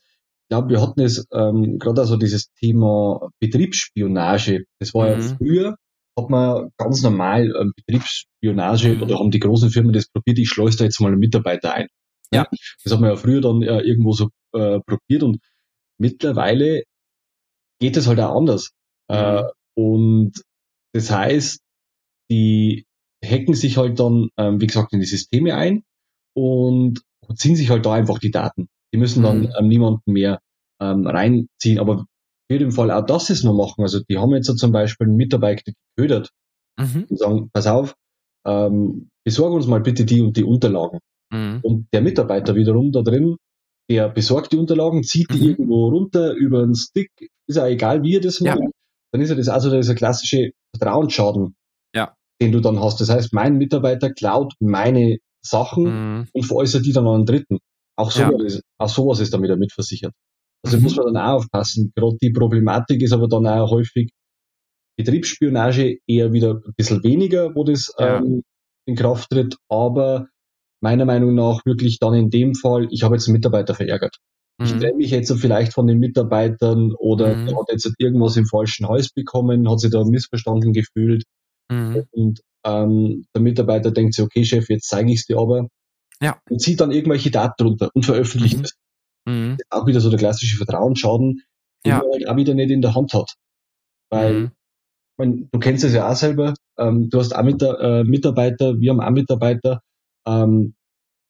[0.49, 4.65] glaube, wir hatten es ähm, gerade also dieses Thema Betriebsspionage.
[4.79, 5.21] Das war mhm.
[5.21, 5.77] ja früher,
[6.19, 9.03] hat man ganz normal ähm, Betriebsspionage mhm.
[9.03, 11.89] oder haben die großen Firmen das probiert, ich schleuse da jetzt mal einen Mitarbeiter ein.
[12.33, 12.47] Ja.
[12.83, 15.39] Das hat man ja früher dann äh, irgendwo so äh, probiert und
[15.99, 16.83] mittlerweile
[17.81, 18.71] geht es halt auch anders.
[19.09, 19.39] Äh, mhm.
[19.39, 20.33] Äh, und
[20.93, 21.61] das heißt,
[22.31, 22.87] die
[23.25, 25.83] hacken sich halt dann, ähm, wie gesagt, in die Systeme ein
[26.35, 27.03] und
[27.35, 28.69] ziehen sich halt da einfach die Daten.
[28.93, 29.53] Die müssen dann mhm.
[29.59, 30.41] ähm, niemanden mehr
[30.81, 31.79] ähm, reinziehen.
[31.79, 32.07] Aber
[32.51, 33.83] für den Fall auch das ist noch machen.
[33.83, 36.31] Also die haben jetzt so zum Beispiel einen Mitarbeiter geködert
[36.79, 37.07] mhm.
[37.09, 37.95] und sagen, pass auf,
[38.47, 41.01] ähm, besorg uns mal bitte die und die Unterlagen.
[41.33, 41.61] Mhm.
[41.63, 43.37] Und der Mitarbeiter wiederum da drin,
[43.91, 45.49] der besorgt die Unterlagen, zieht die mhm.
[45.49, 47.11] irgendwo runter über einen Stick,
[47.49, 48.59] ist ja egal, wie er das macht.
[48.61, 48.71] Ja.
[49.13, 51.55] Dann ist ja das also dieser klassische Vertrauensschaden,
[51.95, 52.15] ja.
[52.41, 53.01] den du dann hast.
[53.01, 56.29] Das heißt, mein Mitarbeiter klaut meine Sachen mhm.
[56.33, 57.59] und veräußert die dann an einen Dritten.
[57.99, 58.45] Auch sowas, ja.
[58.45, 60.13] ist, auch sowas ist damit mitversichert.
[60.65, 60.83] Also mhm.
[60.83, 61.93] muss man dann auch aufpassen.
[61.95, 64.11] Gerade die Problematik ist aber dann auch häufig
[64.99, 68.19] Betriebsspionage eher wieder ein bisschen weniger, wo das ja.
[68.19, 68.43] ähm,
[68.87, 70.29] in Kraft tritt, aber
[70.81, 74.17] meiner Meinung nach wirklich dann in dem Fall, ich habe jetzt einen Mitarbeiter verärgert.
[74.59, 74.67] Mhm.
[74.67, 77.59] Ich trenne mich jetzt vielleicht von den Mitarbeitern oder mhm.
[77.59, 81.25] hat jetzt irgendwas im falschen Hals bekommen, hat sich da missverstanden gefühlt.
[81.71, 82.05] Mhm.
[82.13, 85.69] Und ähm, der Mitarbeiter denkt sich, okay, Chef, jetzt zeige ich es dir aber.
[86.23, 86.41] Ja.
[86.49, 88.65] Und zieht dann irgendwelche Daten drunter und veröffentlicht mhm.
[88.65, 88.79] es.
[89.27, 89.59] Mhm.
[89.71, 91.43] Auch wieder so der klassische Vertrauensschaden,
[91.85, 91.99] den ja.
[91.99, 93.35] man halt auch wieder nicht in der Hand hat.
[94.11, 94.51] Weil, mhm.
[95.19, 98.91] meine, du kennst es ja auch selber, ähm, du hast auch mit, äh, Mitarbeiter, wir
[98.91, 99.83] haben auch Mitarbeiter,
[100.27, 100.75] ähm,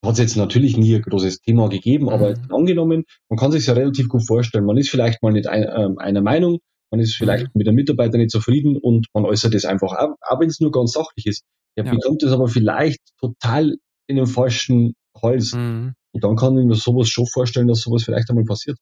[0.04, 2.54] hat es jetzt natürlich nie ein großes Thema gegeben, aber mhm.
[2.54, 5.88] angenommen, man kann sich ja relativ gut vorstellen, man ist vielleicht mal nicht ein, äh,
[5.96, 6.58] einer Meinung,
[6.90, 7.52] man ist vielleicht mhm.
[7.54, 10.70] mit dem Mitarbeiter nicht zufrieden und man äußert es einfach auch, auch wenn es nur
[10.70, 11.44] ganz sachlich ist.
[11.76, 11.92] Er ja.
[11.92, 13.76] bekommt es aber vielleicht total
[14.06, 15.54] in den falschen Hals.
[15.54, 15.94] Mhm.
[16.12, 18.78] Und dann kann ich mir sowas schon vorstellen, dass sowas vielleicht einmal passiert.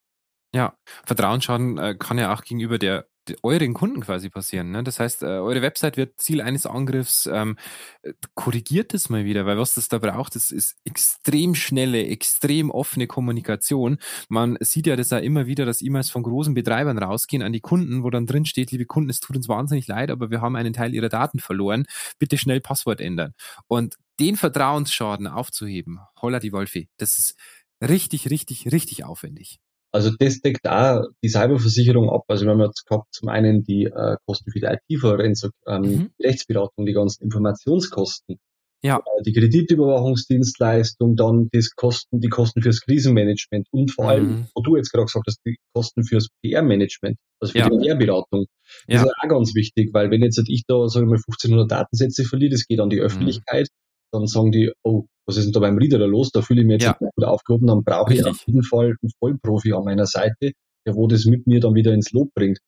[0.55, 3.07] Ja, Vertrauensschaden äh, kann ja auch gegenüber der
[3.43, 4.71] euren Kunden quasi passieren.
[4.71, 4.83] Ne?
[4.83, 7.29] Das heißt, äh, eure Website wird Ziel eines Angriffs.
[7.33, 7.57] Ähm,
[8.03, 12.71] äh, korrigiert das mal wieder, weil was das da braucht, das ist extrem schnelle, extrem
[12.71, 13.99] offene Kommunikation.
[14.29, 17.61] Man sieht ja das ja immer wieder, dass E-Mails von großen Betreibern rausgehen an die
[17.61, 20.57] Kunden, wo dann drin steht, liebe Kunden, es tut uns wahnsinnig leid, aber wir haben
[20.57, 21.85] einen Teil ihrer Daten verloren.
[22.19, 23.35] Bitte schnell Passwort ändern.
[23.67, 27.37] Und den Vertrauensschaden aufzuheben, holla die Wolfi, das ist
[27.81, 29.59] richtig, richtig, richtig aufwendig.
[29.95, 32.25] Also das deckt auch die Cyberversicherung ab.
[32.27, 36.11] Also wir haben jetzt gehabt zum einen die äh, Kosten für die IT-Forensik, ähm, mhm.
[36.21, 38.39] Rechtsberatung, die ganzen Informationskosten,
[38.83, 38.97] ja.
[38.97, 44.47] Äh, die Kreditüberwachungsdienstleistung, dann das Kosten, die Kosten fürs Krisenmanagement und vor allem, mhm.
[44.57, 47.71] wo du jetzt gerade gesagt hast, die Kosten fürs PR-Management, also für ja.
[47.71, 48.47] die PR-Beratung.
[48.89, 49.07] Das ja.
[49.07, 52.51] ist auch ganz wichtig, weil wenn jetzt ich da, sagen wir mal, 1500 Datensätze verliere,
[52.51, 53.05] das geht an die mhm.
[53.05, 54.19] Öffentlichkeit, mhm.
[54.19, 56.31] dann sagen die, oh, was ist denn da beim Reader los?
[56.31, 57.11] Da fühle ich mich jetzt ja.
[57.15, 60.53] gut aufgehoben, dann brauche ich auf jeden Fall einen Vollprofi an meiner Seite,
[60.87, 62.59] der wo das mit mir dann wieder ins Lob bringt.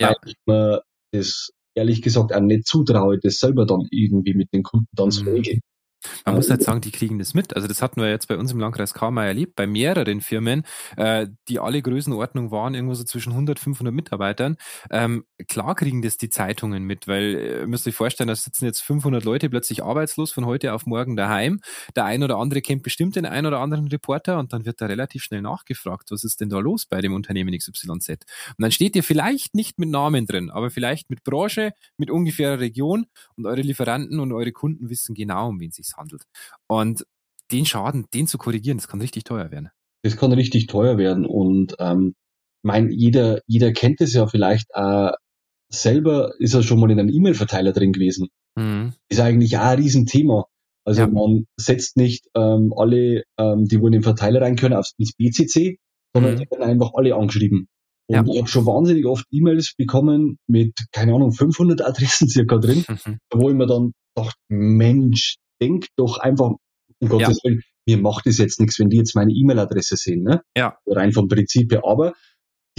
[0.00, 0.08] Ja.
[0.08, 0.82] Weil ich mir
[1.12, 5.12] das ehrlich gesagt auch nicht zutraue, das selber dann irgendwie mit den Kunden dann mhm.
[5.12, 5.60] zu regeln.
[6.24, 7.54] Man muss halt sagen, die kriegen das mit.
[7.54, 10.64] Also das hatten wir jetzt bei uns im Landkreis Kammer erlebt, bei mehreren Firmen,
[10.96, 14.56] äh, die alle Größenordnung waren, irgendwo so zwischen 100, 500 Mitarbeitern.
[14.90, 18.64] Ähm, klar kriegen das die Zeitungen mit, weil äh, ihr müsst euch vorstellen, da sitzen
[18.64, 21.60] jetzt 500 Leute plötzlich arbeitslos von heute auf morgen daheim.
[21.94, 24.86] Der ein oder andere kennt bestimmt den einen oder anderen Reporter und dann wird da
[24.86, 27.86] relativ schnell nachgefragt, was ist denn da los bei dem Unternehmen XYZ?
[27.88, 28.18] Und
[28.58, 33.06] dann steht ihr vielleicht nicht mit Namen drin, aber vielleicht mit Branche, mit ungefährer Region
[33.36, 36.22] und eure Lieferanten und eure Kunden wissen genau, um wen es sich handelt.
[36.68, 37.06] Und
[37.52, 39.70] den Schaden, den zu korrigieren, das kann richtig teuer werden.
[40.02, 42.14] Das kann richtig teuer werden und ähm,
[42.62, 45.12] mein, jeder, jeder kennt es ja vielleicht äh,
[45.68, 48.28] selber, ist er schon mal in einem E-Mail-Verteiler drin gewesen.
[48.56, 48.94] Mhm.
[49.08, 50.46] Ist eigentlich auch ein Riesenthema.
[50.84, 51.06] Also ja.
[51.08, 55.12] man setzt nicht ähm, alle, ähm, die wohl in den Verteiler rein können, aufs ins
[55.14, 55.78] BCC,
[56.14, 56.38] sondern mhm.
[56.38, 57.68] die werden einfach alle angeschrieben.
[58.08, 58.24] Und ja.
[58.24, 63.18] ich habe schon wahnsinnig oft E-Mails bekommen mit, keine Ahnung, 500 Adressen circa drin, mhm.
[63.32, 66.52] wo ich mir dann dachte, Mensch, denk doch einfach,
[67.00, 67.50] um Gottes ja.
[67.50, 70.42] Willen, mir macht es jetzt nichts, wenn die jetzt meine E-Mail-Adresse sehen, ne?
[70.56, 70.76] Ja.
[70.86, 71.82] Rein vom Prinzip her.
[71.84, 72.14] Aber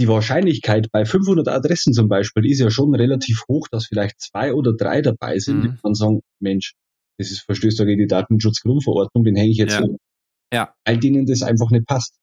[0.00, 4.54] die Wahrscheinlichkeit bei 500 Adressen zum Beispiel ist ja schon relativ hoch, dass vielleicht zwei
[4.54, 5.62] oder drei dabei sind, mhm.
[5.62, 6.74] die dann sagen, Mensch,
[7.18, 9.80] das ist verstößt gegen die Datenschutzgrundverordnung, den hänge ich jetzt ja.
[9.80, 9.96] Hin,
[10.52, 10.74] ja.
[10.86, 12.14] weil denen das einfach nicht passt.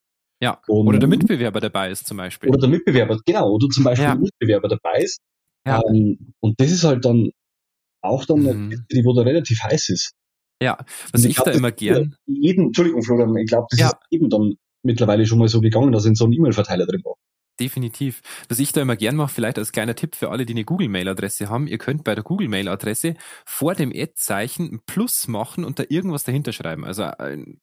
[0.42, 0.62] Ja.
[0.68, 2.50] Und, oder der Mitbewerber dabei ist zum Beispiel.
[2.50, 4.14] Oder der Mitbewerber, genau, oder zum Beispiel ja.
[4.14, 5.20] der Mitbewerber dabei ist.
[5.68, 5.82] Ja.
[5.88, 7.32] Ähm, und das ist halt dann
[8.02, 8.48] auch dann mhm.
[8.48, 10.14] eine die, wo da relativ heiß ist.
[10.62, 10.78] Ja,
[11.12, 12.16] was ich, ich glaub, da immer gern.
[12.26, 13.88] Jeden, Entschuldigung, Florian, ich glaube, das ja.
[13.88, 17.16] ist eben dann mittlerweile schon mal so gegangen, dass in so einem E-Mail-Verteiler drin war.
[17.60, 18.22] Definitiv.
[18.50, 21.50] Was ich da immer gern mache, vielleicht als kleiner Tipp für alle, die eine Google-Mail-Adresse
[21.50, 26.26] haben, ihr könnt bei der Google-Mail-Adresse vor dem Ad-Zeichen ein Plus machen und da irgendwas
[26.26, 26.84] dahinter schreiben.
[26.84, 27.04] Also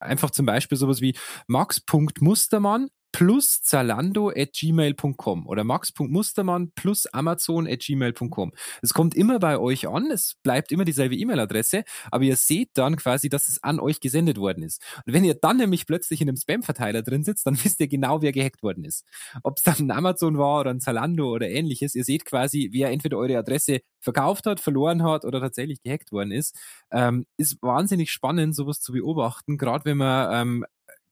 [0.01, 1.15] einfach zum Beispiel sowas wie
[1.47, 8.53] max.mustermann plus zalando at gmail.com oder max.mustermann plus amazon at gmail.com.
[8.81, 12.97] Es kommt immer bei euch an, es bleibt immer dieselbe E-Mail-Adresse, aber ihr seht dann
[12.97, 14.83] quasi, dass es an euch gesendet worden ist.
[15.07, 18.23] Und wenn ihr dann nämlich plötzlich in einem Spam-Verteiler drin sitzt, dann wisst ihr genau,
[18.23, 19.05] wer gehackt worden ist.
[19.43, 22.91] Ob es dann ein Amazon war oder ein Zalando oder ähnliches, ihr seht quasi, wer
[22.91, 26.59] entweder eure Adresse verkauft hat, verloren hat oder tatsächlich gehackt worden ist.
[26.91, 30.65] Ähm, ist wahnsinnig spannend, sowas zu beobachten, gerade wenn man ähm,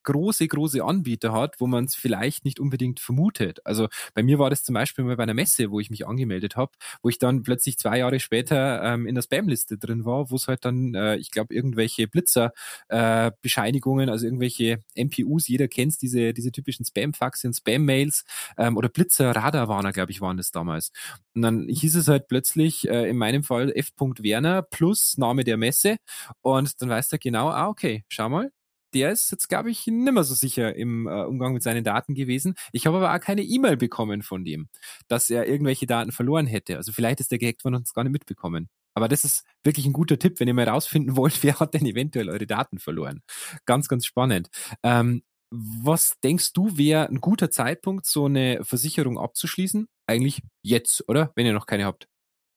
[0.05, 3.61] große, große Anbieter hat, wo man es vielleicht nicht unbedingt vermutet.
[3.64, 6.57] Also bei mir war das zum Beispiel mal bei einer Messe, wo ich mich angemeldet
[6.57, 6.72] habe,
[7.03, 10.48] wo ich dann plötzlich zwei Jahre später ähm, in der Spam-Liste drin war, wo es
[10.48, 16.53] halt dann, äh, ich glaube, irgendwelche Blitzer-Bescheinigungen, äh, also irgendwelche MPUs, jeder kennt diese, diese
[16.53, 18.24] typischen Spam-Faxe und Spam-Mails
[18.59, 20.92] ähm, oder Blitzer-Radarwarner, glaube ich, waren das damals.
[21.34, 23.90] Und dann hieß es halt plötzlich, äh, in meinem Fall F.
[23.98, 25.96] Werner plus Name der Messe
[26.42, 28.51] und dann weiß er genau, ah, okay, schau mal,
[28.95, 32.55] der ist jetzt, glaube ich, nimmer so sicher im äh, Umgang mit seinen Daten gewesen.
[32.72, 34.68] Ich habe aber auch keine E-Mail bekommen von dem,
[35.09, 36.76] dass er irgendwelche Daten verloren hätte.
[36.76, 38.68] Also vielleicht ist der gehackt worden und uns gar nicht mitbekommen.
[38.95, 41.86] Aber das ist wirklich ein guter Tipp, wenn ihr mal rausfinden wollt, wer hat denn
[41.86, 43.22] eventuell eure Daten verloren.
[43.66, 44.49] Ganz, ganz spannend.
[44.82, 45.22] Ähm,
[45.53, 49.88] was denkst du, wäre ein guter Zeitpunkt, so eine Versicherung abzuschließen?
[50.07, 51.32] Eigentlich jetzt, oder?
[51.34, 52.07] Wenn ihr noch keine habt.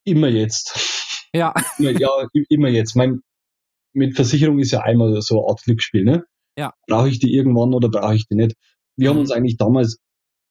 [0.04, 1.18] Immer jetzt.
[1.32, 1.52] Ja.
[1.78, 2.94] ja, immer jetzt.
[2.94, 3.22] Mein,
[3.94, 6.24] mit Versicherung ist ja einmal so eine Art Glücksspiel, ne?
[6.58, 6.72] Ja.
[6.86, 8.54] Brauche ich die irgendwann oder brauche ich die nicht?
[8.96, 9.14] Wir mhm.
[9.14, 9.98] haben uns eigentlich damals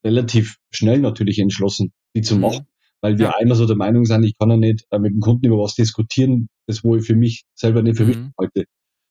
[0.06, 2.42] relativ schnell natürlich entschlossen, die zu mhm.
[2.42, 2.68] machen,
[3.02, 3.36] weil wir ja.
[3.38, 5.76] einmal so der Meinung sind, ich kann ja nicht äh, mit dem Kunden über was
[5.76, 8.10] diskutieren, das wo ich für mich selber nicht für mhm.
[8.10, 8.66] wichtig halte.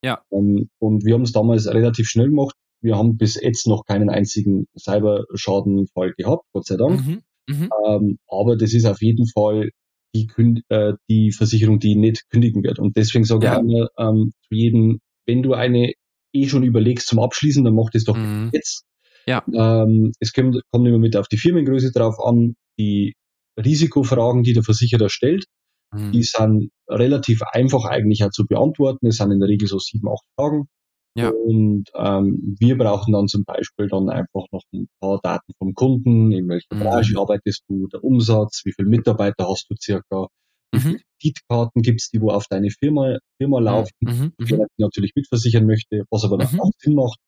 [0.04, 0.22] Ja.
[0.30, 2.56] Ähm, und wir haben es damals relativ schnell gemacht.
[2.82, 7.06] Wir haben bis jetzt noch keinen einzigen Cyberschadenfall gehabt, Gott sei Dank.
[7.06, 7.22] Mhm.
[7.48, 7.70] Mhm.
[7.86, 9.70] Ähm, aber das ist auf jeden Fall
[10.14, 10.28] die,
[10.68, 12.78] äh, die Versicherung, die nicht kündigen wird.
[12.78, 13.54] Und deswegen sage ja.
[13.54, 15.92] ich immer ähm, zu jedem, wenn du eine
[16.34, 18.50] eh schon überlegst zum Abschließen, dann mach das doch mhm.
[18.52, 18.84] jetzt.
[19.26, 19.44] Ja.
[19.54, 23.14] Ähm, es kommt, kommt immer mit auf die Firmengröße drauf an, die
[23.62, 25.44] Risikofragen, die der Versicherer stellt,
[25.92, 26.12] mhm.
[26.12, 29.06] die sind relativ einfach eigentlich auch zu beantworten.
[29.06, 30.68] Es sind in der Regel so sieben, acht Fragen.
[31.14, 31.28] Ja.
[31.28, 36.32] Und ähm, wir brauchen dann zum Beispiel dann einfach noch ein paar Daten vom Kunden,
[36.32, 36.80] in welcher mhm.
[36.80, 40.28] Branche arbeitest du, der Umsatz, wie viele Mitarbeiter hast du circa,
[40.72, 41.00] wie viele mhm.
[41.20, 43.64] Kreditkarten gibt's, die wo auf deine Firma, Firma mhm.
[43.64, 44.32] laufen, mhm.
[44.40, 46.60] die man natürlich mitversichern möchte, was aber dann mhm.
[46.60, 47.18] auch Sinn macht.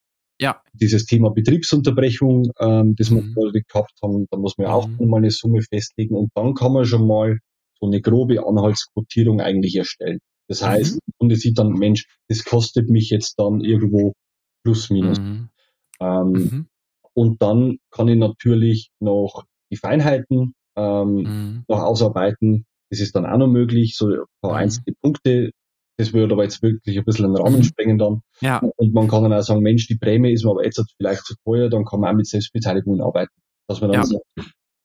[0.40, 0.60] Ja.
[0.72, 3.34] Dieses Thema Betriebsunterbrechung, ähm, das mhm.
[3.36, 5.08] wir gehabt haben, da muss man auch mhm.
[5.08, 7.38] mal eine Summe festlegen und dann kann man schon mal
[7.78, 10.20] so eine grobe Anhaltsquotierung eigentlich erstellen.
[10.48, 10.98] Das heißt, mhm.
[11.06, 14.14] der Kunde sieht dann, Mensch, das kostet mich jetzt dann irgendwo
[14.64, 15.18] plus minus.
[15.18, 15.48] Mhm.
[16.00, 16.66] Ähm, mhm.
[17.14, 21.64] Und dann kann ich natürlich noch die Feinheiten ähm, mhm.
[21.68, 22.66] noch ausarbeiten.
[22.90, 24.58] Das ist dann auch noch möglich, so ein paar mhm.
[24.58, 25.50] einzelne Punkte.
[25.96, 27.62] Das würde aber jetzt wirklich ein bisschen den Rahmen mhm.
[27.62, 28.22] sprengen dann.
[28.40, 28.60] Ja.
[28.76, 31.34] Und man kann dann auch sagen, Mensch, die Prämie ist mir aber jetzt vielleicht zu
[31.44, 33.32] teuer, dann kann man auch mit Selbstbeteiligung arbeiten.
[33.68, 34.06] Dass man dann ja.
[34.06, 34.24] sagt,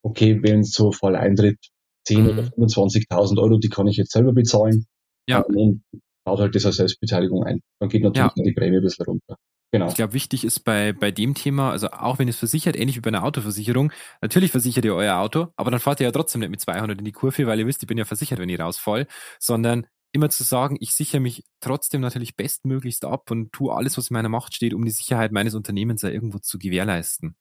[0.03, 1.57] okay, wenn so ein Fall eintritt,
[2.05, 2.29] 10 mhm.
[2.29, 4.85] oder 25.000 Euro, die kann ich jetzt selber bezahlen.
[5.29, 5.41] Ja.
[5.41, 5.83] Und
[6.25, 7.61] baut halt das als Selbstbeteiligung ein.
[7.79, 8.43] Dann geht natürlich ja.
[8.43, 9.35] die Prämie ein bisschen runter.
[9.71, 9.87] Genau.
[9.87, 13.01] Ich glaube, wichtig ist bei, bei dem Thema, also auch wenn es versichert, ähnlich wie
[13.01, 16.49] bei einer Autoversicherung, natürlich versichert ihr euer Auto, aber dann fahrt ihr ja trotzdem nicht
[16.49, 19.05] mit 200 in die Kurve, weil ihr wisst, ich bin ja versichert, wenn ich rausfall,
[19.37, 24.09] sondern immer zu sagen, ich sichere mich trotzdem natürlich bestmöglichst ab und tue alles, was
[24.09, 27.35] in meiner Macht steht, um die Sicherheit meines Unternehmens ja irgendwo zu gewährleisten.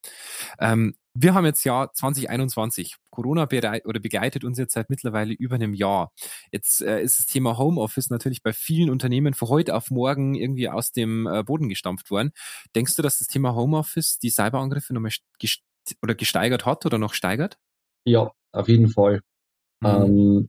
[0.59, 2.97] Ähm, wir haben jetzt Jahr 2021.
[3.11, 6.12] Corona bereit, oder begleitet uns jetzt seit mittlerweile über einem Jahr.
[6.53, 10.69] Jetzt äh, ist das Thema Homeoffice natürlich bei vielen Unternehmen von heute auf morgen irgendwie
[10.69, 12.31] aus dem äh, Boden gestampft worden.
[12.77, 15.62] Denkst du, dass das Thema Homeoffice die Cyberangriffe nochmal gest
[16.03, 17.59] oder gesteigert hat oder noch steigert?
[18.05, 19.23] Ja, auf jeden Fall.
[19.81, 19.89] Mhm.
[19.89, 20.49] Ähm,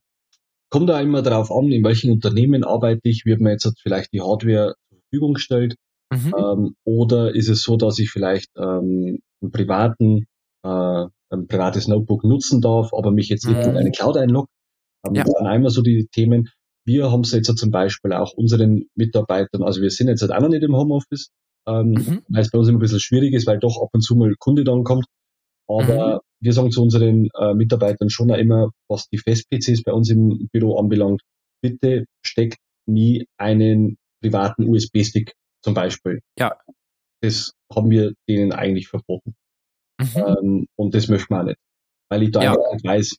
[0.70, 4.22] kommt da immer darauf an, in welchen Unternehmen arbeite ich, wird mir jetzt vielleicht die
[4.22, 5.76] Hardware zur Verfügung gestellt.
[6.12, 6.36] Mhm.
[6.38, 10.26] Ähm, oder ist es so, dass ich vielleicht ähm, einen privaten,
[10.64, 13.72] äh, ein privates Notebook nutzen darf, aber mich jetzt nicht mhm.
[13.72, 14.50] in eine Cloud einlogge?
[15.06, 15.24] Ähm, ja.
[15.24, 16.50] Das sind einmal so die Themen.
[16.86, 20.42] Wir haben es jetzt zum Beispiel auch unseren Mitarbeitern, also wir sind jetzt halt auch
[20.42, 21.30] noch nicht im Homeoffice,
[21.68, 22.22] ähm, mhm.
[22.30, 24.34] weil es bei uns immer ein bisschen schwierig ist, weil doch ab und zu mal
[24.40, 25.06] Kunde dann kommt.
[25.70, 26.20] Aber mhm.
[26.42, 30.78] wir sagen zu unseren äh, Mitarbeitern schon immer, was die Fest-PCs bei uns im Büro
[30.78, 31.22] anbelangt,
[31.62, 32.58] bitte steckt
[32.88, 36.22] nie einen privaten USB-Stick zum Beispiel.
[36.38, 36.58] Ja.
[37.22, 39.36] Das haben wir denen eigentlich verboten.
[40.00, 40.08] Mhm.
[40.16, 41.60] Ähm, und das möchten wir auch nicht.
[42.10, 42.52] Weil ich da ja.
[42.52, 43.18] einfach weiß,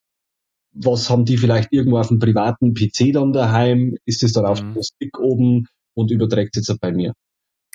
[0.72, 3.96] was haben die vielleicht irgendwo auf dem privaten PC dann daheim?
[4.06, 4.50] Ist es dann mhm.
[4.50, 7.12] auf dem Stick oben und überträgt es jetzt bei mir?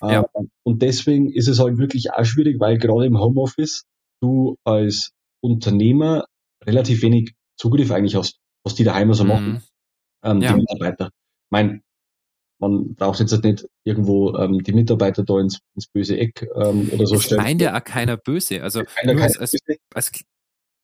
[0.01, 0.25] Ja.
[0.35, 3.83] Ähm, und deswegen ist es halt wirklich auch schwierig, weil gerade im Homeoffice
[4.21, 5.11] du als
[5.41, 6.25] Unternehmer
[6.63, 9.61] relativ wenig Zugriff eigentlich hast, was die daheim so machen, mhm.
[10.23, 10.53] ähm, ja.
[10.53, 11.05] die Mitarbeiter.
[11.07, 11.81] Ich meine,
[12.59, 17.05] man braucht jetzt nicht irgendwo ähm, die Mitarbeiter da ins, ins böse Eck ähm, oder
[17.05, 17.41] so stellen.
[17.41, 18.63] meint ja auch keiner böse.
[18.63, 19.55] Also keiner, keiner als, als,
[19.93, 20.11] als,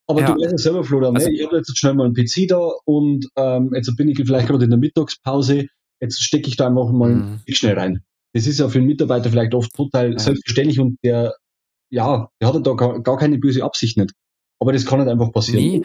[0.06, 0.34] aber ja.
[0.34, 1.34] du weißt ja selber, Florian, also, ne?
[1.34, 4.64] ich habe jetzt schnell mal einen PC da und ähm, jetzt bin ich vielleicht gerade
[4.64, 5.66] in der Mittagspause,
[6.00, 7.40] jetzt stecke ich da einfach mal mhm.
[7.48, 8.02] schnell rein.
[8.34, 10.18] Das ist ja für einen Mitarbeiter vielleicht oft total ja.
[10.18, 11.34] selbstverständlich und der
[11.92, 14.12] ja, der hatte da gar, gar keine böse Absicht nicht.
[14.58, 15.62] Aber das kann nicht einfach passieren.
[15.62, 15.82] Nee.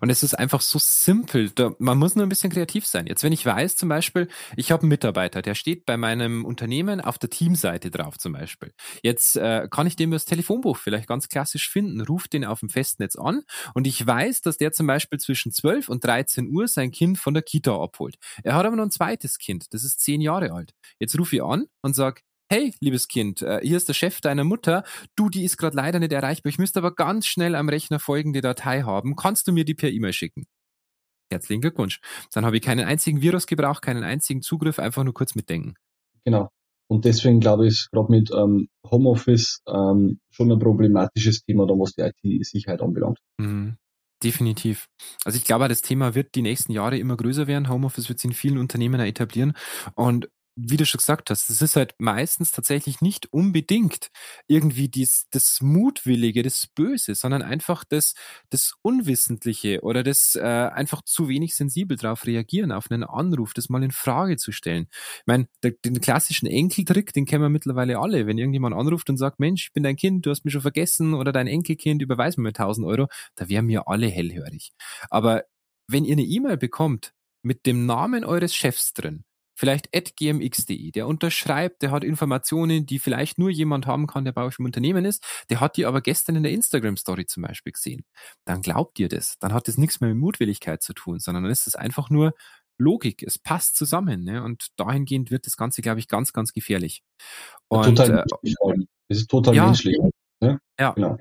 [0.00, 1.50] Und es ist einfach so simpel.
[1.50, 3.06] Da, man muss nur ein bisschen kreativ sein.
[3.06, 7.00] Jetzt, wenn ich weiß, zum Beispiel, ich habe einen Mitarbeiter, der steht bei meinem Unternehmen
[7.00, 8.72] auf der Teamseite drauf, zum Beispiel.
[9.02, 12.70] Jetzt äh, kann ich dem das Telefonbuch vielleicht ganz klassisch finden, ruft den auf dem
[12.70, 13.42] Festnetz an
[13.74, 17.34] und ich weiß, dass der zum Beispiel zwischen 12 und 13 Uhr sein Kind von
[17.34, 18.16] der Kita abholt.
[18.42, 20.72] Er hat aber noch ein zweites Kind, das ist zehn Jahre alt.
[20.98, 24.44] Jetzt rufe ich an und sage, hey, liebes Kind, äh, hier ist der Chef deiner
[24.44, 24.82] Mutter.
[25.16, 26.50] Du, die ist gerade leider nicht erreichbar.
[26.50, 29.14] Ich müsste aber ganz schnell am Rechner folgende Datei haben.
[29.14, 30.46] Kannst du mir die per E-Mail schicken?
[31.32, 32.00] Herzlichen Glückwunsch.
[32.32, 35.74] Dann habe ich keinen einzigen Virus gebraucht, keinen einzigen Zugriff, einfach nur kurz mitdenken.
[36.24, 36.50] Genau.
[36.88, 41.74] Und deswegen glaube ich, ist gerade mit ähm, Homeoffice ähm, schon ein problematisches Thema, da
[41.74, 43.18] was die IT-Sicherheit anbelangt.
[43.38, 43.76] Mhm.
[44.22, 44.88] Definitiv.
[45.24, 47.70] Also ich glaube, das Thema wird die nächsten Jahre immer größer werden.
[47.70, 49.54] Homeoffice wird sich in vielen Unternehmen etablieren.
[49.94, 50.28] Und
[50.68, 54.10] wie du schon gesagt hast, es ist halt meistens tatsächlich nicht unbedingt
[54.46, 58.14] irgendwie dies, das Mutwillige, das Böse, sondern einfach das,
[58.50, 63.68] das Unwissentliche oder das äh, einfach zu wenig sensibel darauf reagieren, auf einen Anruf, das
[63.68, 64.88] mal in Frage zu stellen.
[64.90, 68.26] Ich meine, den klassischen Enkeltrick, den kennen wir mittlerweile alle.
[68.26, 71.14] Wenn irgendjemand anruft und sagt, Mensch, ich bin dein Kind, du hast mich schon vergessen
[71.14, 73.06] oder dein Enkelkind, überweis mir 1000 Euro,
[73.36, 74.72] da wären wir alle hellhörig.
[75.08, 75.44] Aber
[75.86, 79.24] wenn ihr eine E-Mail bekommt mit dem Namen eures Chefs drin,
[79.60, 84.32] vielleicht at gmx.de, der unterschreibt, der hat Informationen, die vielleicht nur jemand haben kann, der
[84.32, 87.72] bei euch im Unternehmen ist, der hat die aber gestern in der Instagram-Story zum Beispiel
[87.72, 88.06] gesehen.
[88.46, 89.36] Dann glaubt ihr das.
[89.38, 92.32] Dann hat das nichts mehr mit Mutwilligkeit zu tun, sondern dann ist es einfach nur
[92.78, 93.22] Logik.
[93.22, 94.24] Es passt zusammen.
[94.24, 94.42] Ne?
[94.42, 97.02] Und dahingehend wird das Ganze, glaube ich, ganz, ganz gefährlich.
[97.68, 99.98] Und, total äh, das ist total ja, menschlich.
[100.40, 100.58] Ne?
[100.78, 100.92] Ja.
[100.92, 101.18] Genau.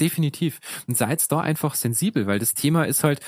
[0.00, 0.60] Definitiv.
[0.88, 3.20] Und seid da einfach sensibel, weil das Thema ist halt,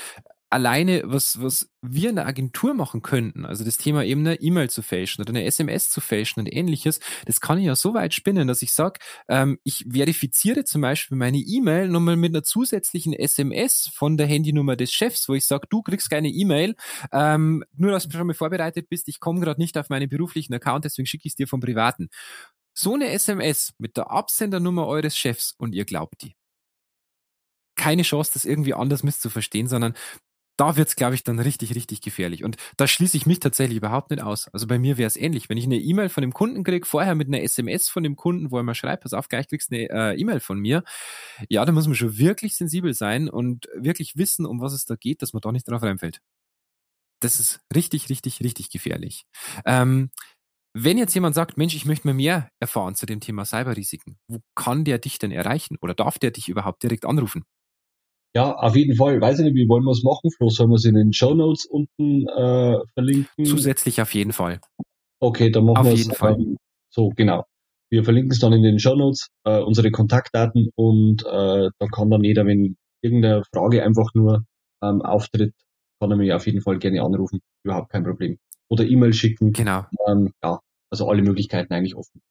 [0.53, 4.69] alleine, was, was wir in der Agentur machen könnten, also das Thema eben eine E-Mail
[4.69, 8.13] zu fälschen oder eine SMS zu fälschen und ähnliches, das kann ich ja so weit
[8.13, 13.13] spinnen, dass ich sage, ähm, ich verifiziere zum Beispiel meine E-Mail nochmal mit einer zusätzlichen
[13.13, 16.75] SMS von der Handynummer des Chefs, wo ich sage, du kriegst keine E-Mail,
[17.11, 20.53] ähm, nur dass du schon mal vorbereitet bist, ich komme gerade nicht auf meinen beruflichen
[20.53, 22.09] Account, deswegen schicke ich es dir vom privaten.
[22.75, 26.35] So eine SMS mit der Absendernummer eures Chefs und ihr glaubt die
[27.75, 29.95] keine Chance, das irgendwie anders misszuverstehen, sondern
[30.57, 32.43] da wird's, glaube ich, dann richtig, richtig gefährlich.
[32.43, 34.47] Und da schließe ich mich tatsächlich überhaupt nicht aus.
[34.49, 35.49] Also bei mir wäre es ähnlich.
[35.49, 38.51] Wenn ich eine E-Mail von dem Kunden kriege, vorher mit einer SMS von dem Kunden,
[38.51, 40.83] wo er mal schreibt, pass auf, gleich kriegst du eine äh, E-Mail von mir,
[41.49, 44.95] ja, da muss man schon wirklich sensibel sein und wirklich wissen, um was es da
[44.95, 46.19] geht, dass man da nicht drauf reinfällt.
[47.21, 49.25] Das ist richtig, richtig, richtig gefährlich.
[49.65, 50.11] Ähm,
[50.75, 54.41] wenn jetzt jemand sagt, Mensch, ich möchte mal mehr erfahren zu dem Thema Cyberrisiken, wo
[54.55, 57.45] kann der dich denn erreichen oder darf der dich überhaupt direkt anrufen?
[58.35, 59.21] Ja, auf jeden Fall.
[59.21, 60.31] Weiß ich nicht, wie wollen wir es machen?
[60.31, 63.45] Flo, sollen wir es in den Show Notes unten äh, verlinken?
[63.45, 64.59] Zusätzlich auf jeden Fall.
[65.19, 66.09] Okay, dann machen wir es.
[66.21, 66.57] Ähm,
[66.89, 67.45] so, genau.
[67.91, 72.09] Wir verlinken es dann in den Show Notes, äh, unsere Kontaktdaten und äh, da kann
[72.09, 74.43] dann jeder, wenn irgendeine Frage einfach nur
[74.81, 75.53] ähm, auftritt,
[75.99, 77.39] kann er mich auf jeden Fall gerne anrufen.
[77.63, 78.39] Überhaupt kein Problem.
[78.67, 79.53] Oder E-Mail schicken.
[79.53, 79.85] Genau.
[80.07, 80.59] Ähm, ja,
[80.89, 82.21] also alle Möglichkeiten eigentlich offen.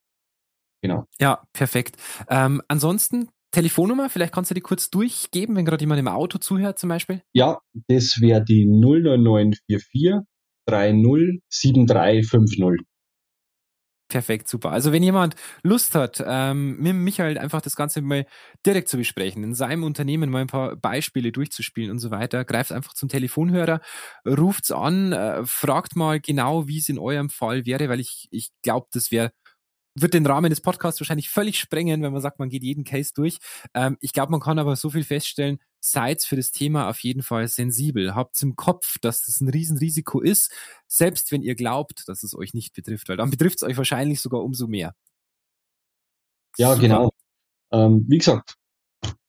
[0.82, 1.04] Genau.
[1.20, 1.96] Ja, perfekt.
[2.28, 6.78] Ähm, ansonsten Telefonnummer, vielleicht kannst du die kurz durchgeben, wenn gerade jemand im Auto zuhört
[6.78, 7.22] zum Beispiel.
[7.32, 10.26] Ja, das wäre die 09944
[10.66, 12.86] 307350.
[14.08, 14.72] Perfekt, super.
[14.72, 18.26] Also wenn jemand Lust hat, ähm, mit Michael einfach das Ganze mal
[18.66, 22.72] direkt zu besprechen, in seinem Unternehmen mal ein paar Beispiele durchzuspielen und so weiter, greift
[22.72, 23.80] einfach zum Telefonhörer,
[24.26, 28.50] ruft's an, äh, fragt mal genau, wie es in eurem Fall wäre, weil ich, ich
[28.62, 29.32] glaube, das wäre
[29.94, 33.12] wird den Rahmen des Podcasts wahrscheinlich völlig sprengen, wenn man sagt, man geht jeden Case
[33.14, 33.38] durch.
[33.74, 37.22] Ähm, ich glaube, man kann aber so viel feststellen, seid für das Thema auf jeden
[37.22, 38.14] Fall sensibel.
[38.14, 40.52] Habt im Kopf, dass das ein Riesenrisiko ist,
[40.86, 44.20] selbst wenn ihr glaubt, dass es euch nicht betrifft, weil dann betrifft es euch wahrscheinlich
[44.20, 44.94] sogar umso mehr.
[46.56, 46.80] Ja, Super.
[46.80, 47.10] genau.
[47.72, 48.56] Ähm, wie gesagt,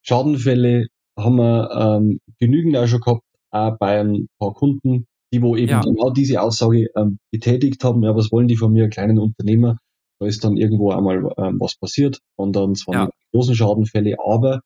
[0.02, 0.88] Schadenfälle
[1.18, 5.70] haben wir ähm, genügend auch schon gehabt, auch bei ein paar Kunden, die wo eben
[5.70, 5.82] ja.
[5.82, 9.78] genau diese Aussage ähm, betätigt haben, ja, was wollen die von mir, kleinen Unternehmer?
[10.20, 13.10] Da ist dann irgendwo einmal ähm, was passiert und dann zwar ja.
[13.32, 14.62] großen Schadenfälle, aber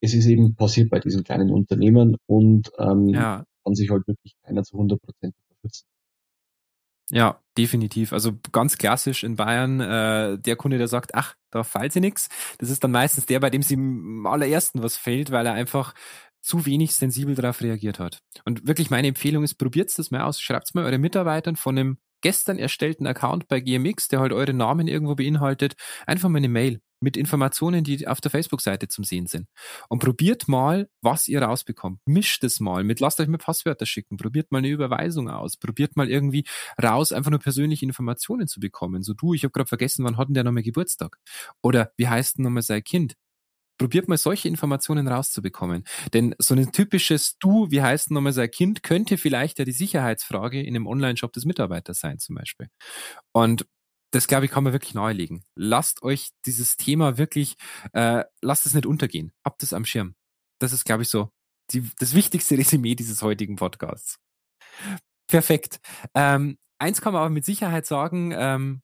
[0.00, 3.44] es ist eben passiert bei diesen kleinen Unternehmen und ähm, ja.
[3.64, 5.86] kann sich halt wirklich keiner zu 100 Prozent verschützen.
[7.10, 8.12] Ja, definitiv.
[8.12, 12.28] Also ganz klassisch in Bayern, äh, der Kunde, der sagt, ach, da fällt sie nix.
[12.58, 15.94] Das ist dann meistens der, bei dem sie am allerersten was fällt, weil er einfach
[16.40, 18.22] zu wenig sensibel darauf reagiert hat.
[18.44, 21.98] Und wirklich meine Empfehlung ist, probiert das mal aus, schreibt mal eure Mitarbeitern von einem
[22.24, 25.74] gestern erstellten Account bei GMX, der halt eure Namen irgendwo beinhaltet,
[26.06, 29.46] einfach mal eine Mail mit Informationen, die auf der Facebook-Seite zum Sehen sind.
[29.90, 32.00] Und probiert mal, was ihr rausbekommt.
[32.06, 35.96] Mischt es mal mit, lasst euch mal Passwörter schicken, probiert mal eine Überweisung aus, probiert
[35.96, 36.44] mal irgendwie
[36.82, 39.02] raus, einfach nur persönliche Informationen zu bekommen.
[39.02, 41.18] So du, ich habe gerade vergessen, wann hat denn der nochmal Geburtstag?
[41.62, 43.16] Oder wie heißt denn nochmal sein Kind?
[43.78, 45.84] Probiert mal solche Informationen rauszubekommen.
[46.12, 50.60] Denn so ein typisches Du, wie heißt nochmal sein Kind, könnte vielleicht ja die Sicherheitsfrage
[50.60, 52.68] in einem Online-Shop des Mitarbeiters sein, zum Beispiel.
[53.32, 53.66] Und
[54.12, 55.44] das, glaube ich, kann man wirklich nahelegen.
[55.56, 57.56] Lasst euch dieses Thema wirklich,
[57.92, 59.32] äh, lasst es nicht untergehen.
[59.44, 60.14] Habt es am Schirm.
[60.60, 61.30] Das ist, glaube ich, so
[61.72, 64.18] die, das wichtigste Resümee dieses heutigen Podcasts.
[65.26, 65.80] Perfekt.
[66.14, 68.82] Ähm, eins kann man aber mit Sicherheit sagen, ähm,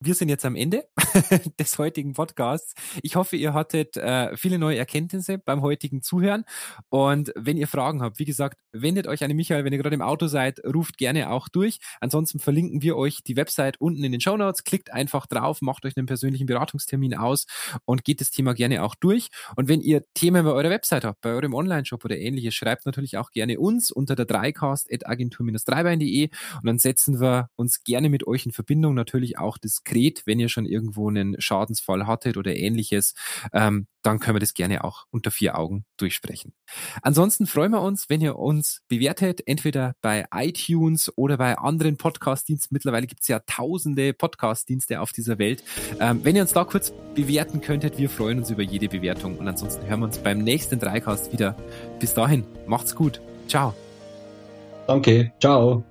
[0.00, 0.88] wir sind jetzt am Ende
[1.58, 2.74] des heutigen Podcasts.
[3.02, 6.44] Ich hoffe, ihr hattet äh, viele neue Erkenntnisse beim heutigen Zuhören.
[6.88, 10.02] Und wenn ihr Fragen habt, wie gesagt, wendet euch an Michael, wenn ihr gerade im
[10.02, 11.78] Auto seid, ruft gerne auch durch.
[12.00, 14.64] Ansonsten verlinken wir euch die Website unten in den Show Notes.
[14.64, 17.46] Klickt einfach drauf, macht euch einen persönlichen Beratungstermin aus
[17.84, 19.28] und geht das Thema gerne auch durch.
[19.56, 23.18] Und wenn ihr Themen bei eurer Website habt, bei eurem Online-Shop oder ähnliches, schreibt natürlich
[23.18, 28.52] auch gerne uns unter der dreicastagentur-dreibein.de und dann setzen wir uns gerne mit euch in
[28.52, 28.94] Verbindung.
[28.94, 30.66] Natürlich auch diskret, wenn ihr schon
[31.02, 33.14] irgendwo einen Schadensfall hattet oder ähnliches,
[33.52, 36.52] ähm, dann können wir das gerne auch unter vier Augen durchsprechen.
[37.02, 42.74] Ansonsten freuen wir uns, wenn ihr uns bewertet, entweder bei iTunes oder bei anderen Podcast-Diensten.
[42.74, 45.62] Mittlerweile gibt es ja tausende Podcast-Dienste auf dieser Welt.
[46.00, 49.38] Ähm, wenn ihr uns da kurz bewerten könntet, wir freuen uns über jede Bewertung.
[49.38, 51.56] Und ansonsten hören wir uns beim nächsten Dreicast wieder.
[52.00, 53.20] Bis dahin, macht's gut.
[53.46, 53.74] Ciao.
[54.86, 55.32] Danke.
[55.40, 55.84] Ciao.